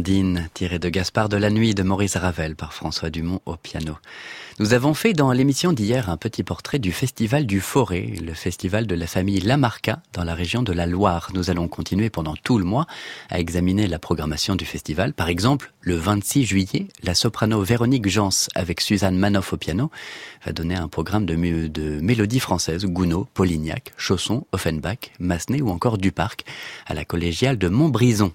De 0.09 0.89
Gaspard 0.89 1.29
de 1.29 1.37
la 1.37 1.51
Nuit 1.51 1.75
de 1.75 1.83
Maurice 1.83 2.17
Ravel 2.17 2.55
par 2.55 2.73
François 2.73 3.11
Dumont 3.11 3.41
au 3.45 3.57
piano. 3.57 3.95
Nous 4.57 4.73
avons 4.73 4.95
fait 4.95 5.13
dans 5.13 5.31
l'émission 5.31 5.71
d'hier 5.71 6.09
un 6.09 6.17
petit 6.17 6.41
portrait 6.41 6.79
du 6.79 6.91
Festival 6.91 7.45
du 7.45 7.61
Forêt, 7.61 8.15
le 8.19 8.33
festival 8.33 8.87
de 8.87 8.95
la 8.95 9.05
famille 9.05 9.39
Lamarca 9.39 10.01
dans 10.13 10.23
la 10.23 10.33
région 10.33 10.63
de 10.63 10.73
la 10.73 10.87
Loire. 10.87 11.29
Nous 11.35 11.51
allons 11.51 11.67
continuer 11.67 12.09
pendant 12.09 12.33
tout 12.35 12.57
le 12.57 12.65
mois 12.65 12.87
à 13.29 13.39
examiner 13.39 13.85
la 13.85 13.99
programmation 13.99 14.55
du 14.55 14.65
festival. 14.65 15.13
Par 15.13 15.29
exemple, 15.29 15.73
le 15.81 15.93
26 15.93 16.43
juillet, 16.43 16.87
la 17.03 17.13
soprano 17.13 17.61
Véronique 17.61 18.09
Jans 18.09 18.47
avec 18.55 18.81
Suzanne 18.81 19.15
Manoff 19.15 19.53
au 19.53 19.57
piano 19.57 19.91
va 20.43 20.53
donner 20.53 20.75
un 20.75 20.87
programme 20.87 21.27
de, 21.27 21.35
de 21.67 22.01
mélodies 22.01 22.39
françaises, 22.39 22.83
Gounod, 22.83 23.27
Polignac, 23.35 23.93
Chausson, 23.95 24.47
Offenbach, 24.53 25.11
Massenet 25.19 25.61
ou 25.61 25.69
encore 25.69 25.99
Duparc 25.99 26.45
à 26.87 26.95
la 26.95 27.05
collégiale 27.05 27.59
de 27.59 27.67
Montbrison 27.67 28.33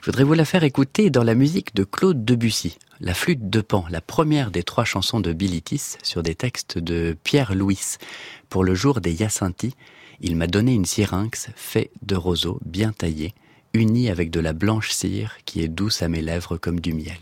Je 0.00 0.06
voudrais 0.06 0.24
vous 0.24 0.34
la 0.34 0.44
faire 0.44 0.64
écouter 0.64 1.10
dans 1.10 1.22
la 1.22 1.34
musique 1.34 1.74
de 1.74 1.84
Claude 1.84 2.24
Debussy, 2.24 2.78
La 3.00 3.14
flûte 3.14 3.48
de 3.50 3.60
Pan, 3.60 3.84
la 3.90 4.00
première 4.00 4.50
des 4.50 4.62
trois 4.62 4.84
chansons 4.84 5.20
de 5.20 5.32
Bilitis 5.32 5.96
sur 6.02 6.22
des 6.22 6.34
textes 6.34 6.78
de 6.78 7.16
Pierre 7.24 7.54
Louis. 7.54 7.96
Pour 8.48 8.64
le 8.64 8.74
jour 8.74 9.00
des 9.00 9.12
Hyacinthes, 9.12 9.74
il 10.20 10.36
m'a 10.36 10.46
donné 10.46 10.72
une 10.74 10.84
syrinx 10.84 11.48
faite 11.56 11.90
de 12.02 12.16
roseaux 12.16 12.60
bien 12.64 12.92
taillés, 12.92 13.34
unie 13.72 14.10
avec 14.10 14.30
de 14.30 14.40
la 14.40 14.52
blanche 14.52 14.90
cire 14.90 15.38
qui 15.44 15.62
est 15.62 15.68
douce 15.68 16.02
à 16.02 16.08
mes 16.08 16.22
lèvres 16.22 16.56
comme 16.56 16.80
du 16.80 16.92
miel. 16.92 17.18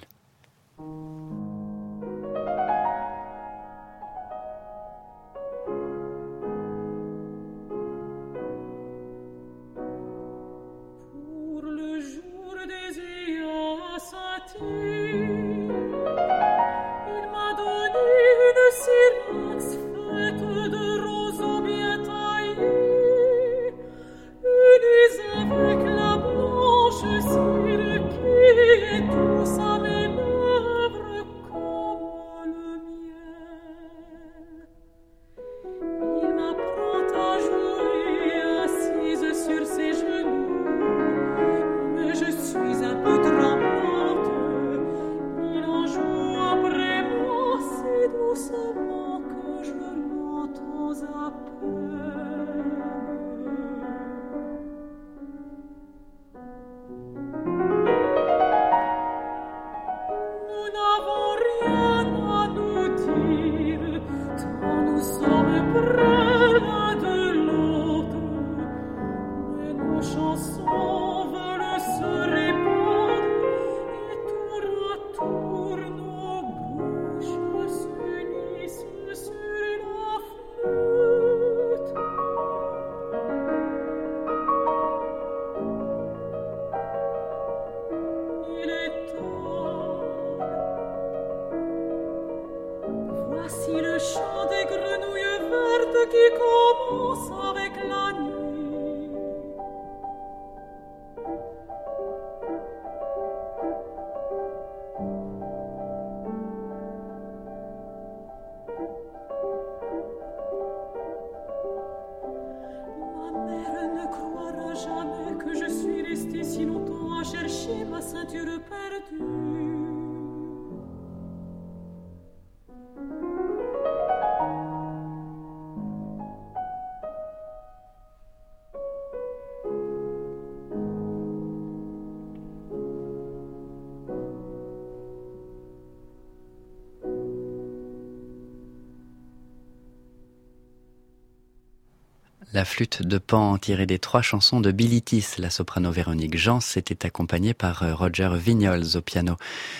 La 142.62 142.66
flûte 142.66 143.02
de 143.02 143.18
Pan 143.18 143.58
tirée 143.58 143.86
des 143.86 143.98
trois 143.98 144.22
chansons 144.22 144.60
de 144.60 144.70
Bilitis, 144.70 145.26
la 145.38 145.50
soprano 145.50 145.90
Véronique 145.90 146.38
Jean, 146.38 146.60
s'était 146.60 147.04
accompagnée 147.04 147.54
par 147.54 147.82
euh, 147.82 147.92
Roger 147.92 148.30
Vignols 148.36 148.94
au 148.94 149.00
piano. 149.00 149.34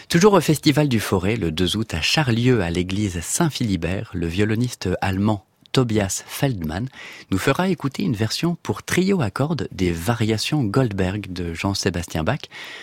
Toujours 0.09 0.33
au 0.33 0.41
Festival 0.41 0.89
du 0.89 0.99
Forêt, 0.99 1.37
le 1.37 1.53
2 1.53 1.77
août 1.77 1.95
à 1.95 2.01
Charlieu, 2.01 2.61
à 2.61 2.71
l'église 2.71 3.21
Saint-Philibert, 3.21 4.11
le 4.15 4.27
violoniste 4.27 4.89
allemand 5.01 5.47
Tobias 5.73 6.23
Feldman, 6.27 6.89
nous 7.31 7.39
fera 7.39 7.69
écouter 7.69 8.03
une 8.03 8.15
version 8.15 8.57
pour 8.63 8.83
trio 8.83 9.23
à 9.23 9.31
cordes 9.31 9.69
des 9.73 9.91
variations 9.91 10.65
Goldberg 10.65 11.33
de 11.33 11.55
Jean-Sébastien 11.55 12.25
Bach 12.25 12.41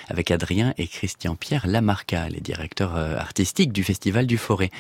avec 0.08 0.32
Adrien 0.32 0.74
et 0.78 0.88
Christian-Pierre 0.88 1.68
Lamarca, 1.68 2.30
les 2.30 2.42
directeurs 2.42 2.96
euh, 2.96 3.16
artistiques 3.16 3.74
du 3.74 3.84
Festival 3.84 4.26
du 4.26 4.38
Forêt. 4.38 4.72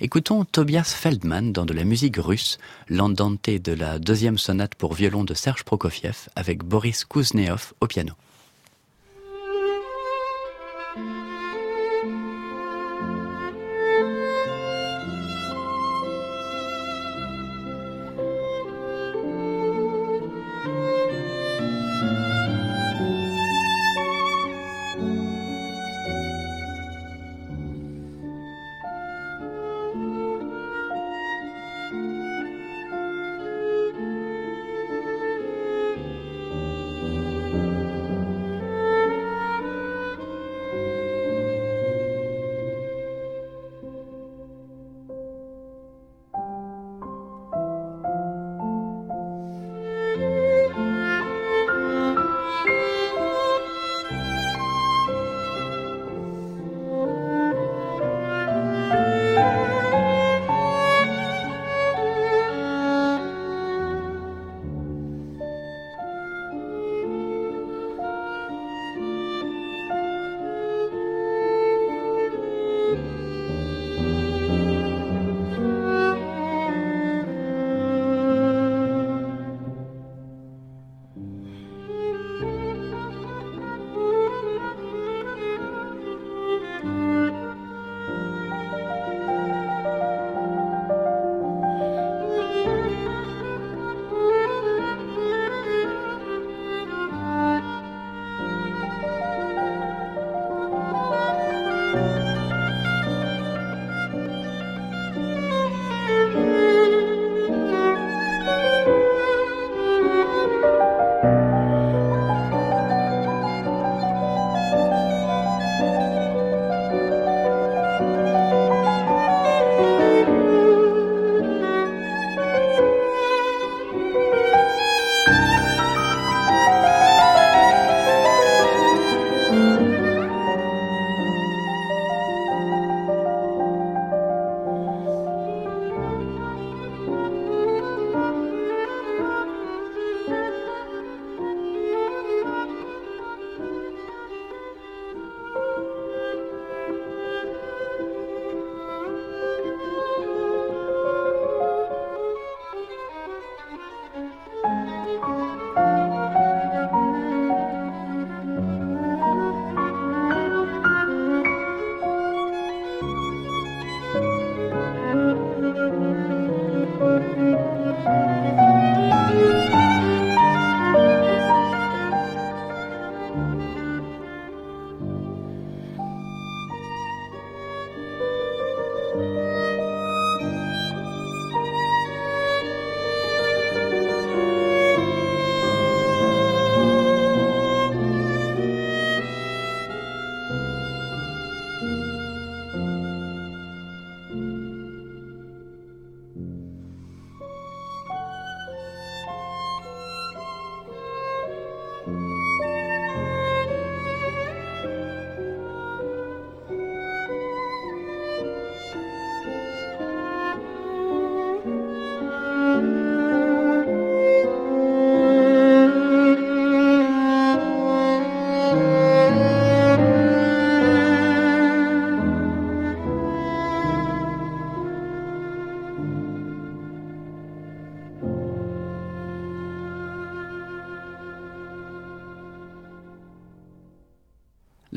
Écoutons 0.00 0.44
Tobias 0.44 0.94
Feldman 0.96 1.52
dans 1.52 1.66
de 1.66 1.74
la 1.74 1.84
musique 1.84 2.16
russe, 2.16 2.58
l'andante 2.88 3.50
de 3.50 3.72
la 3.72 3.98
deuxième 3.98 4.38
sonate 4.38 4.74
pour 4.76 4.94
violon 4.94 5.24
de 5.24 5.34
Serge 5.34 5.64
Prokofiev 5.64 6.28
avec 6.36 6.62
Boris 6.62 7.04
Kuznetsov 7.04 7.72
au 7.80 7.86
piano. 7.86 8.12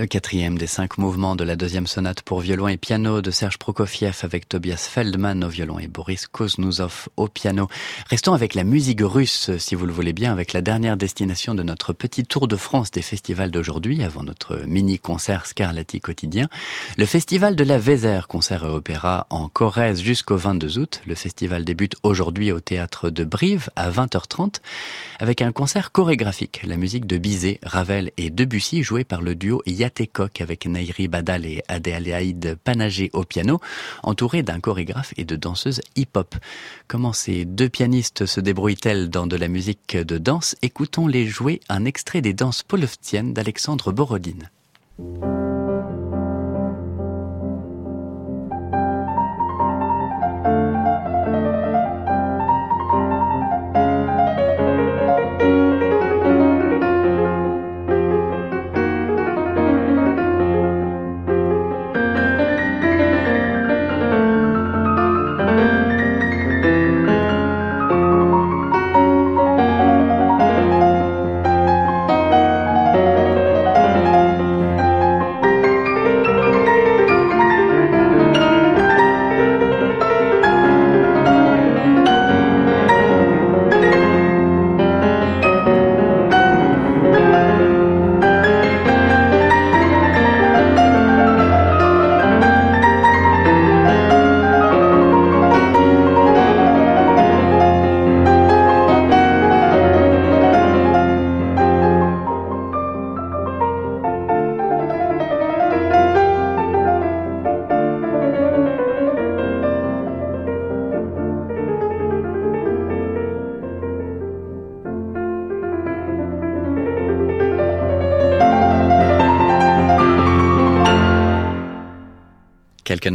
Quatrième 0.10 0.57
des 0.57 0.68
cinq 0.68 0.97
mouvements 0.97 1.36
de 1.36 1.43
la 1.43 1.55
deuxième 1.55 1.86
sonate 1.86 2.24
pour 2.24 2.41
violon 2.41 2.68
et 2.68 2.78
piano 2.78 3.22
de 3.22 3.30
Serge 3.30 3.60
Prokofiev 3.60 4.18
avec 4.24 4.49
Tobias 4.49 4.89
Feldman 4.91 5.43
au 5.43 5.49
violon 5.49 5.78
et 5.78 5.88
Boris 5.88 6.26
Koznuzov 6.26 7.10
au 7.16 7.28
piano. 7.28 7.68
Restons 8.10 8.34
avec 8.34 8.55
la 8.55 8.64
musique 8.64 9.01
russe, 9.01 9.51
si 9.60 9.76
vous 9.76 9.86
le 9.86 9.93
voulez 9.93 10.12
bien, 10.12 10.32
avec 10.32 10.51
la 10.53 10.62
dernière 10.62 10.97
destination 10.97 11.53
de 11.53 11.62
notre 11.62 11.93
petit 11.93 12.26
tour 12.26 12.47
de 12.47 12.55
France 12.55 12.89
des 12.89 13.03
festivals 13.03 13.51
d'aujourd'hui, 13.51 14.03
avant 14.03 14.24
notre 14.24 14.57
mini-concert 14.66 15.45
Scarlatti 15.45 16.01
quotidien. 16.01 16.49
Le 16.97 17.05
festival 17.05 17.55
de 17.55 17.64
la 17.64 17.78
Vézère, 17.78 18.28
concert 18.28 18.64
et 18.64 18.70
opéra 18.70 19.28
en 19.30 19.47
Corrèze 19.47 20.01
jusqu'au 20.01 20.38
22 20.38 20.80
août. 20.80 21.01
Le 21.05 21.14
festival 21.14 21.64
débute 21.64 21.95
aujourd'hui 22.01 22.51
au 22.51 22.60
théâtre 22.60 23.12
de 23.12 23.24
Brive 23.24 23.70
à 23.76 23.91
20h30 23.91 24.55
avec 25.20 25.43
un 25.43 25.51
concert 25.51 25.91
chorégraphique. 25.91 26.62
La 26.64 26.78
musique 26.78 27.05
de 27.05 27.18
Bizet, 27.20 27.60
Ravel 27.62 28.12
et 28.18 28.32
Debussy 28.32 28.82
jouée 28.82 29.03
par 29.03 29.22
le 29.22 29.36
duo 29.36 29.62
Yatekok 30.00 30.41
avec 30.41 30.66
Nairi 30.66 31.08
Badal 31.08 31.45
et 31.45 31.62
Adélaïde 31.68 32.58
Panagé 32.64 33.10
au 33.14 33.24
piano, 33.24 33.60
entouré 34.04 34.43
d'un 34.43 34.60
chorégraphe 34.60 35.14
et 35.18 35.26
de 35.26 35.36
danseuses 35.36 35.82
hip-hop. 35.95 36.36
Comment 36.88 37.14
ces 37.14 37.45
deux 37.45 37.70
pianistes 37.70 38.26
se 38.26 38.39
débrouillent-elles 38.39 39.10
dans 39.10 39.28
de 39.28 39.36
la 39.36 39.47
musique 39.47 39.97
de 39.97 40.18
danse? 40.18 40.56
Écoutons-les 40.62 41.28
jouer 41.28 41.60
un 41.70 41.86
extrait 41.86 42.22
des 42.22 42.34
danses 42.34 42.64
polovtiennes 42.64 43.34
d'Alexandre 43.34 43.91
Borodine. 43.91 44.50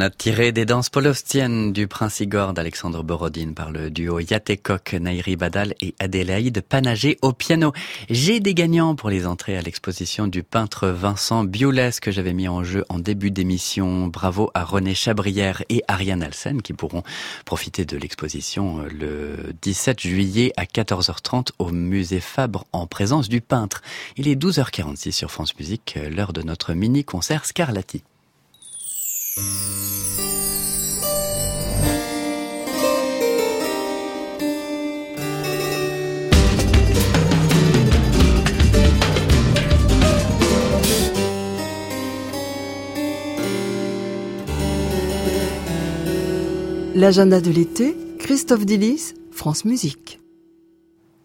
Notes 0.04 0.18
tirées 0.18 0.52
des 0.52 0.66
danses 0.66 0.90
polostiennes 0.90 1.72
du 1.72 1.88
Prince 1.88 2.20
Igor 2.20 2.52
d'Alexandre 2.52 3.02
Borodine 3.02 3.54
par 3.54 3.70
le 3.70 3.90
duo 3.90 4.20
Yatekok, 4.20 4.92
Nairi 4.92 5.36
Badal 5.36 5.72
et 5.80 5.94
Adélaïde 5.98 6.60
Panagé 6.60 7.16
au 7.22 7.32
piano. 7.32 7.72
J'ai 8.10 8.38
des 8.38 8.52
gagnants 8.52 8.96
pour 8.96 9.08
les 9.08 9.26
entrées 9.26 9.56
à 9.56 9.62
l'exposition 9.62 10.26
du 10.26 10.42
peintre 10.42 10.88
Vincent 10.88 11.44
Biolès 11.44 12.00
que 12.00 12.10
j'avais 12.10 12.34
mis 12.34 12.48
en 12.48 12.64
jeu 12.64 12.84
en 12.90 12.98
début 12.98 13.30
d'émission. 13.30 14.08
Bravo 14.08 14.50
à 14.52 14.64
René 14.64 14.94
Chabrière 14.94 15.62
et 15.70 15.82
Ariane 15.88 16.22
Alsen 16.22 16.60
qui 16.60 16.74
pourront 16.74 17.02
profiter 17.46 17.86
de 17.86 17.96
l'exposition 17.96 18.80
euh, 18.80 18.88
le 18.90 19.54
17 19.62 20.00
juillet 20.00 20.52
à 20.58 20.64
14h30 20.64 21.52
au 21.58 21.70
musée 21.70 22.20
Fabre 22.20 22.66
en 22.72 22.86
présence 22.86 23.30
du 23.30 23.40
peintre. 23.40 23.80
Il 24.18 24.28
est 24.28 24.36
12h46 24.36 25.12
sur 25.12 25.30
France 25.30 25.58
Musique, 25.58 25.94
euh, 25.96 26.10
l'heure 26.10 26.34
de 26.34 26.42
notre 26.42 26.74
mini-concert 26.74 27.46
Scarlatti. 27.46 28.04
L'agenda 46.94 47.40
de 47.40 47.50
l'été, 47.50 47.96
Christophe 48.20 48.64
Dillis, 48.64 49.14
France 49.32 49.64
Musique. 49.64 50.20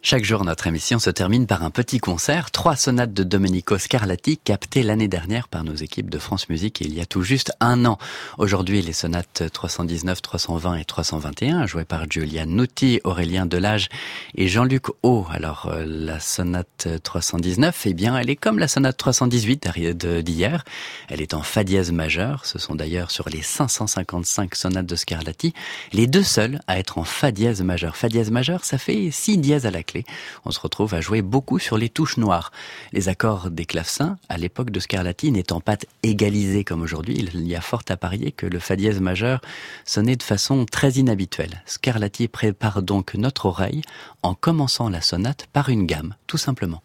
Chaque 0.02 0.24
jour, 0.24 0.46
notre 0.46 0.66
émission 0.66 0.98
se 0.98 1.10
termine 1.10 1.46
par 1.46 1.62
un 1.62 1.72
petit 1.72 1.98
concert, 1.98 2.52
trois 2.52 2.78
sonates 2.78 3.14
de 3.14 3.24
Domenico 3.24 3.78
Scarlatti 3.78 4.38
captées 4.38 4.82
l'année 4.82 5.10
dernière 5.10 5.50
par 5.50 5.66
nos 5.66 5.76
équipes 5.76 6.10
de 6.10 6.18
France 6.18 6.48
Musique 6.48 6.80
il 6.80 6.94
y 6.94 7.02
a 7.02 7.06
tout 7.06 7.22
juste 7.22 7.52
un 7.60 7.84
an. 7.84 7.98
Aujourd'hui, 8.38 8.82
les 8.82 8.94
sonates 8.94 9.44
319, 9.52 10.22
320 10.22 10.76
et 10.76 10.86
321, 10.86 11.66
jouées 11.66 11.84
par 11.84 12.10
Giulia 12.10 12.46
Nutti, 12.46 13.02
Aurélien 13.04 13.46
Delage 13.46 13.90
et 14.36 14.48
Jean-Luc 14.48 14.86
O. 15.04 15.26
Alors, 15.32 15.70
euh, 15.70 15.84
la 15.86 16.22
sonate 16.22 16.88
319, 17.04 17.82
eh 17.86 17.94
bien, 17.94 18.18
elle 18.18 18.30
est 18.30 18.38
comme 18.38 18.58
la 18.58 18.70
sonate 18.70 18.96
318 18.96 19.68
d'hier. 20.24 20.64
Elle 21.10 21.22
est 21.22 21.34
en 21.34 21.42
fa 21.42 21.66
dièse 21.66 21.92
majeur. 21.92 22.46
Ce 22.46 22.58
sont 22.58 22.74
d'ailleurs 22.74 23.12
sur 23.12 23.28
les 23.28 23.42
555 23.42 24.56
sonates 24.56 24.86
de 24.86 24.96
Scarlatti, 24.96 25.54
les 25.92 26.08
deux 26.08 26.24
seules 26.24 26.62
à 26.68 26.80
être 26.80 26.98
en 26.98 27.04
fa 27.04 27.34
dièse 27.34 27.62
majeur. 27.64 27.98
Fa 27.98 28.08
dièse 28.08 28.32
majeur, 28.32 28.64
ça 28.64 28.78
fait 28.78 29.10
si 29.12 29.38
dièse 29.38 29.66
à 29.66 29.72
la 29.72 29.84
on 30.46 30.52
se 30.52 30.60
retrouve 30.60 30.94
à 30.94 31.02
jouer 31.02 31.22
beaucoup 31.22 31.60
sur 31.60 31.78
les 31.78 31.90
touches 31.90 32.18
noires. 32.18 32.52
Les 32.94 33.10
accords 33.10 33.50
des 33.50 33.66
clavecins, 33.66 34.18
à 34.30 34.38
l'époque 34.38 34.72
de 34.72 34.80
Scarlatti, 34.80 35.32
n'étant 35.32 35.62
pas 35.62 35.78
égalisés 36.04 36.64
comme 36.64 36.82
aujourd'hui, 36.82 37.16
il 37.16 37.48
y 37.48 37.56
a 37.56 37.62
fort 37.62 37.84
à 37.90 37.98
parier 37.98 38.32
que 38.32 38.46
le 38.46 38.60
fa 38.60 38.76
dièse 38.76 39.02
majeur 39.02 39.42
sonnait 39.86 40.16
de 40.16 40.24
façon 40.24 40.66
très 40.66 40.92
inhabituelle. 40.92 41.64
Scarlatti 41.66 42.28
prépare 42.28 42.82
donc 42.82 43.16
notre 43.16 43.46
oreille 43.46 43.82
en 44.24 44.34
commençant 44.34 44.90
la 44.90 45.02
sonate 45.02 45.48
par 45.54 45.70
une 45.70 45.86
gamme, 45.86 46.16
tout 46.28 46.38
simplement. 46.38 46.82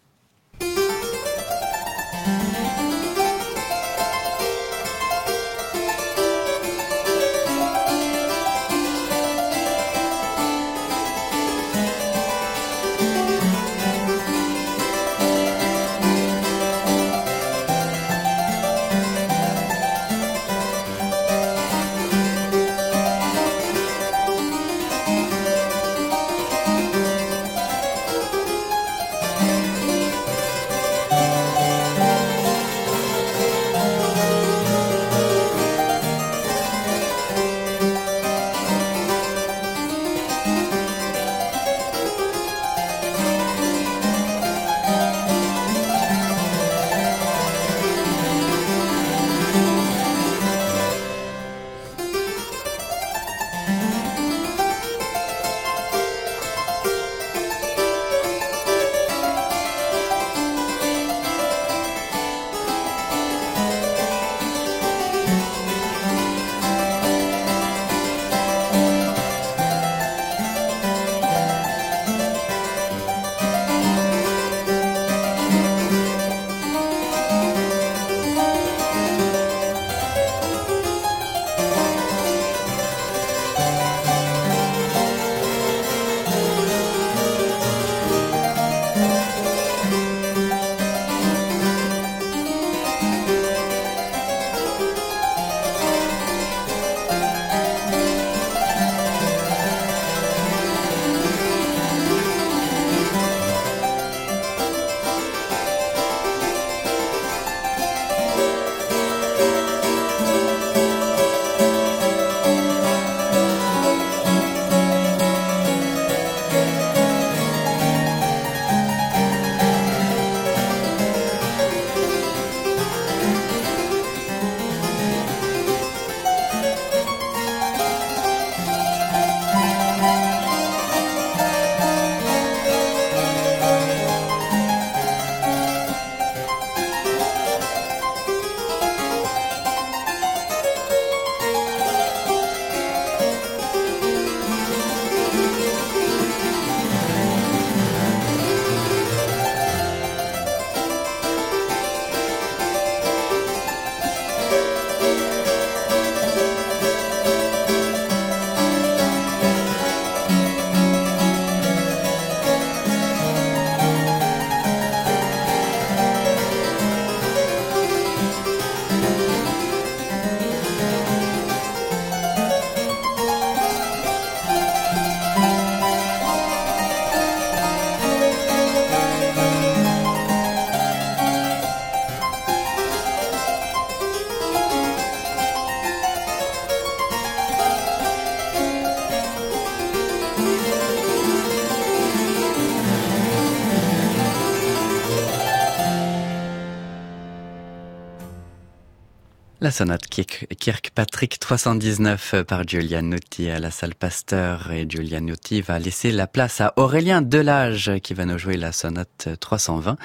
La 199.64 199.70
sonate 199.70 200.08
Kirkpatrick 200.08 201.40
319 201.40 202.42
par 202.46 202.68
Giulianotti 202.68 203.48
à 203.48 203.58
la 203.58 203.70
salle 203.70 203.94
Pasteur 203.94 204.70
et 204.72 204.84
Giulianotti 204.86 205.62
va 205.62 205.78
laisser 205.78 206.12
la 206.12 206.26
place 206.26 206.60
à 206.60 206.74
Aurélien 206.76 207.22
Delage 207.22 207.90
qui 208.02 208.12
va 208.12 208.26
nous 208.26 208.36
jouer 208.36 208.58
la 208.58 208.72
sonate 208.72 209.30
320. 209.40 209.96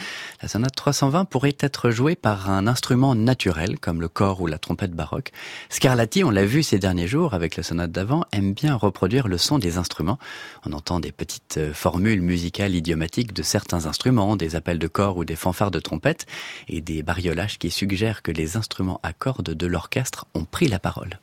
La 0.41 0.47
sonate 0.47 0.74
320 0.78 1.26
pourrait 1.26 1.57
être 1.60 1.89
jouée 1.89 2.16
par 2.16 2.49
un 2.49 2.68
instrument 2.68 3.16
naturel 3.16 3.80
comme 3.80 3.99
le 3.99 4.07
corps 4.07 4.39
ou 4.39 4.47
la 4.47 4.60
trompette 4.60 4.93
baroque. 4.93 5.34
Scarlatti, 5.68 6.24
on 6.24 6.30
l'a 6.30 6.45
vu 6.45 6.64
ces 6.64 6.80
derniers 6.80 7.07
jours 7.07 7.34
avec 7.34 7.57
la 7.57 7.64
sonate 7.64 7.91
d'avant, 7.91 8.24
aime 8.32 8.53
bien 8.53 8.76
reproduire 8.76 9.28
le 9.28 9.38
son 9.38 9.60
des 9.60 9.78
instruments. 9.78 10.20
On 10.66 10.72
entend 10.72 11.01
des 11.01 11.12
petites 11.12 11.74
formules 11.74 12.22
musicales 12.22 12.76
idiomatiques 12.76 13.34
de 13.34 13.43
certains 13.43 13.88
instruments, 13.88 14.38
des 14.38 14.55
appels 14.55 14.80
de 14.80 14.88
corps 14.88 15.18
ou 15.18 15.26
des 15.26 15.36
fanfares 15.36 15.72
de 15.72 15.82
trompette 15.82 16.28
et 16.70 16.80
des 16.80 17.03
bariolages 17.03 17.60
qui 17.60 17.72
suggèrent 17.72 18.22
que 18.22 18.32
les 18.32 18.55
instruments 18.55 19.01
à 19.03 19.12
cordes 19.12 19.48
de 19.53 19.67
l'orchestre 19.67 20.25
ont 20.33 20.45
pris 20.45 20.67
la 20.67 20.79
parole. 20.79 21.19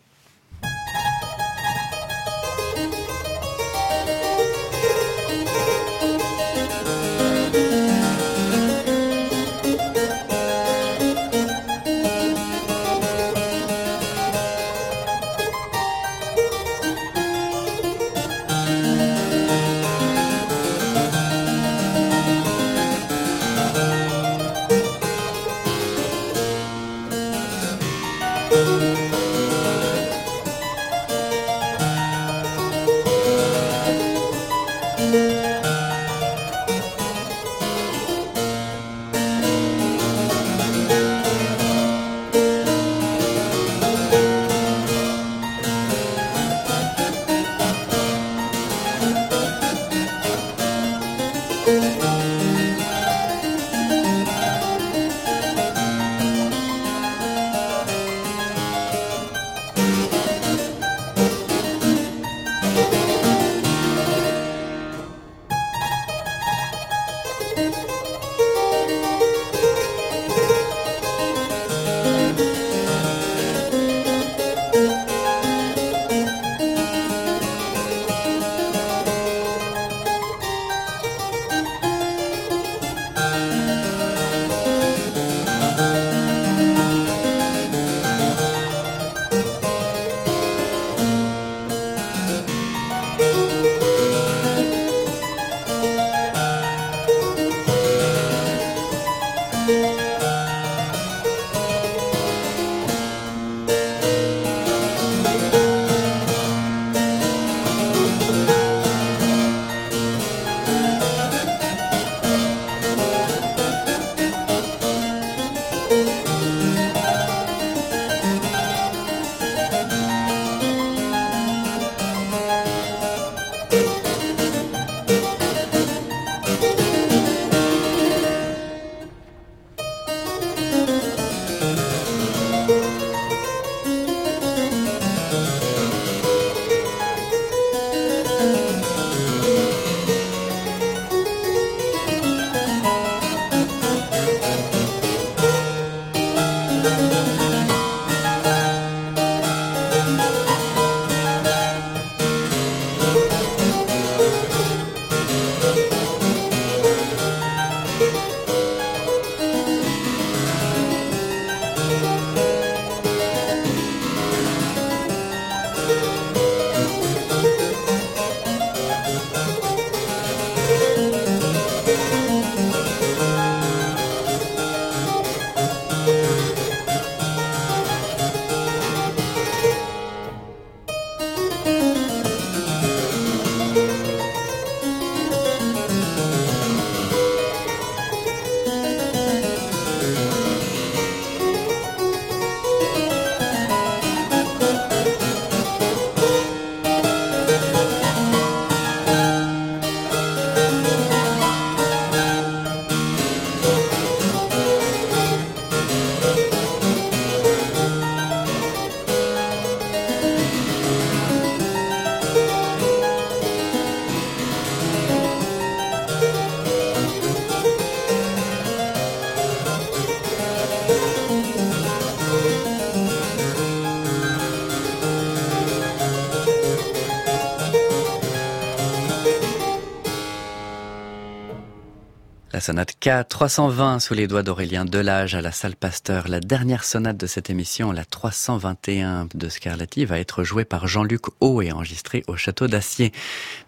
Sonate 232.66 232.94
K320 233.00 234.00
sous 234.00 234.14
les 234.14 234.26
doigts 234.26 234.42
d'Aurélien 234.42 234.84
Delage 234.84 235.36
à 235.36 235.40
la 235.40 235.52
salle 235.52 235.76
Pasteur. 235.76 236.26
La 236.26 236.40
dernière 236.40 236.82
sonate 236.82 237.16
de 237.16 237.28
cette 237.28 237.48
émission, 237.48 237.92
la 237.92 238.04
321 238.04 239.28
de 239.32 239.48
Scarlatti, 239.48 240.04
va 240.04 240.18
être 240.18 240.42
jouée 240.42 240.64
par 240.64 240.88
Jean-Luc 240.88 241.26
Haut 241.38 241.62
et 241.62 241.70
enregistrée 241.70 242.24
au 242.26 242.34
château 242.34 242.66
d'Acier. 242.66 243.12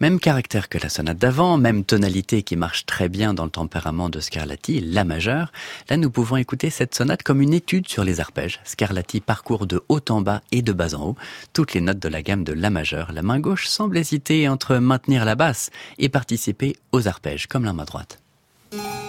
Même 0.01 0.18
caractère 0.18 0.68
que 0.68 0.78
la 0.78 0.88
sonate 0.88 1.16
d'avant, 1.16 1.59
même 1.59 1.84
tonalité 1.84 2.42
qui 2.42 2.57
marche 2.57 2.86
très 2.86 3.09
bien 3.09 3.34
dans 3.34 3.44
le 3.44 3.53
tempérament 3.53 4.09
de 4.09 4.18
Scarlatti, 4.18 4.80
la 4.80 5.05
majeure. 5.05 5.53
Là, 5.88 5.96
nous 5.96 6.11
pouvons 6.11 6.36
écouter 6.36 6.68
cette 6.68 6.96
sonate 6.96 7.22
comme 7.22 7.40
une 7.40 7.55
étude 7.55 7.88
sur 7.88 8.03
les 8.03 8.18
arpèges. 8.18 8.59
Scarlatti 8.64 9.20
parcourt 9.20 9.68
de 9.68 9.80
haut 9.88 10.01
en 10.09 10.22
bas 10.22 10.42
et 10.51 10.61
de 10.61 10.72
bas 10.72 10.96
en 10.96 11.11
haut 11.11 11.16
toutes 11.53 11.72
les 11.72 11.80
notes 11.80 12.01
de 12.01 12.09
la 12.09 12.22
gamme 12.22 12.42
de 12.42 12.53
la 12.53 12.70
majeure. 12.70 13.12
La 13.12 13.22
main 13.22 13.38
gauche 13.38 13.68
semble 13.68 13.96
hésiter 13.96 14.49
entre 14.49 14.78
maintenir 14.78 15.24
la 15.24 15.36
basse 15.36 15.70
et 15.99 16.09
participer 16.09 16.74
aux 16.90 17.07
arpèges, 17.07 17.46
comme 17.46 17.64
la 17.64 17.72
main 17.72 17.84
droite. 17.84 18.18
Thank 18.71 19.03
you. 19.03 19.07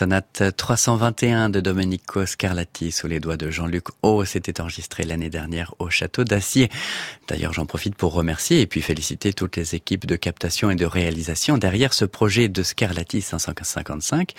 Sonate 0.00 0.56
321 0.56 1.50
de 1.50 1.60
Domenico 1.60 2.24
Scarlatti 2.24 2.90
sous 2.90 3.06
les 3.06 3.20
doigts 3.20 3.36
de 3.36 3.50
Jean-Luc 3.50 3.84
O. 4.00 4.24
C'était 4.24 4.62
enregistré 4.62 5.02
l'année 5.02 5.28
dernière 5.28 5.74
au 5.78 5.90
château 5.90 6.24
d'Acier. 6.24 6.70
D'ailleurs, 7.28 7.52
j'en 7.52 7.66
profite 7.66 7.96
pour 7.96 8.14
remercier 8.14 8.62
et 8.62 8.66
puis 8.66 8.80
féliciter 8.80 9.34
toutes 9.34 9.56
les 9.56 9.74
équipes 9.74 10.06
de 10.06 10.16
captation 10.16 10.70
et 10.70 10.74
de 10.74 10.86
réalisation 10.86 11.58
derrière 11.58 11.92
ce 11.92 12.06
projet 12.06 12.48
de 12.48 12.62
Scarlatti 12.62 13.20
555. 13.20 14.32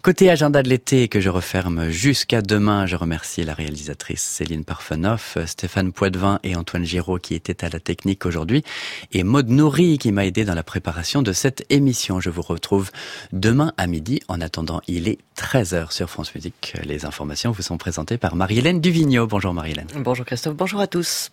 Côté 0.00 0.30
agenda 0.30 0.62
de 0.62 0.68
l'été 0.68 1.08
que 1.08 1.20
je 1.20 1.28
referme 1.28 1.90
jusqu'à 1.90 2.40
demain, 2.40 2.86
je 2.86 2.94
remercie 2.94 3.42
la 3.42 3.52
réalisatrice 3.52 4.22
Céline 4.22 4.64
Parfenoff, 4.64 5.36
Stéphane 5.44 5.92
Poitvin 5.92 6.38
et 6.44 6.54
Antoine 6.54 6.84
Giraud 6.84 7.18
qui 7.18 7.34
étaient 7.34 7.64
à 7.64 7.68
la 7.68 7.80
technique 7.80 8.24
aujourd'hui 8.24 8.62
et 9.10 9.24
Maud 9.24 9.48
Nourri 9.48 9.98
qui 9.98 10.12
m'a 10.12 10.24
aidé 10.24 10.44
dans 10.44 10.54
la 10.54 10.62
préparation 10.62 11.20
de 11.20 11.32
cette 11.32 11.66
émission. 11.68 12.20
Je 12.20 12.30
vous 12.30 12.42
retrouve 12.42 12.92
demain 13.32 13.72
à 13.76 13.88
midi. 13.88 14.20
En 14.28 14.40
attendant, 14.40 14.80
il 14.86 15.08
est 15.08 15.18
13h 15.36 15.90
sur 15.90 16.08
France 16.08 16.32
Musique. 16.32 16.74
Les 16.84 17.04
informations 17.04 17.50
vous 17.50 17.62
sont 17.62 17.76
présentées 17.76 18.18
par 18.18 18.36
Marie-Hélène 18.36 18.80
Duvigneau. 18.80 19.26
Bonjour 19.26 19.52
Marie-Hélène. 19.52 19.88
Bonjour 19.96 20.24
Christophe, 20.24 20.54
bonjour 20.54 20.78
à 20.78 20.86
tous. 20.86 21.26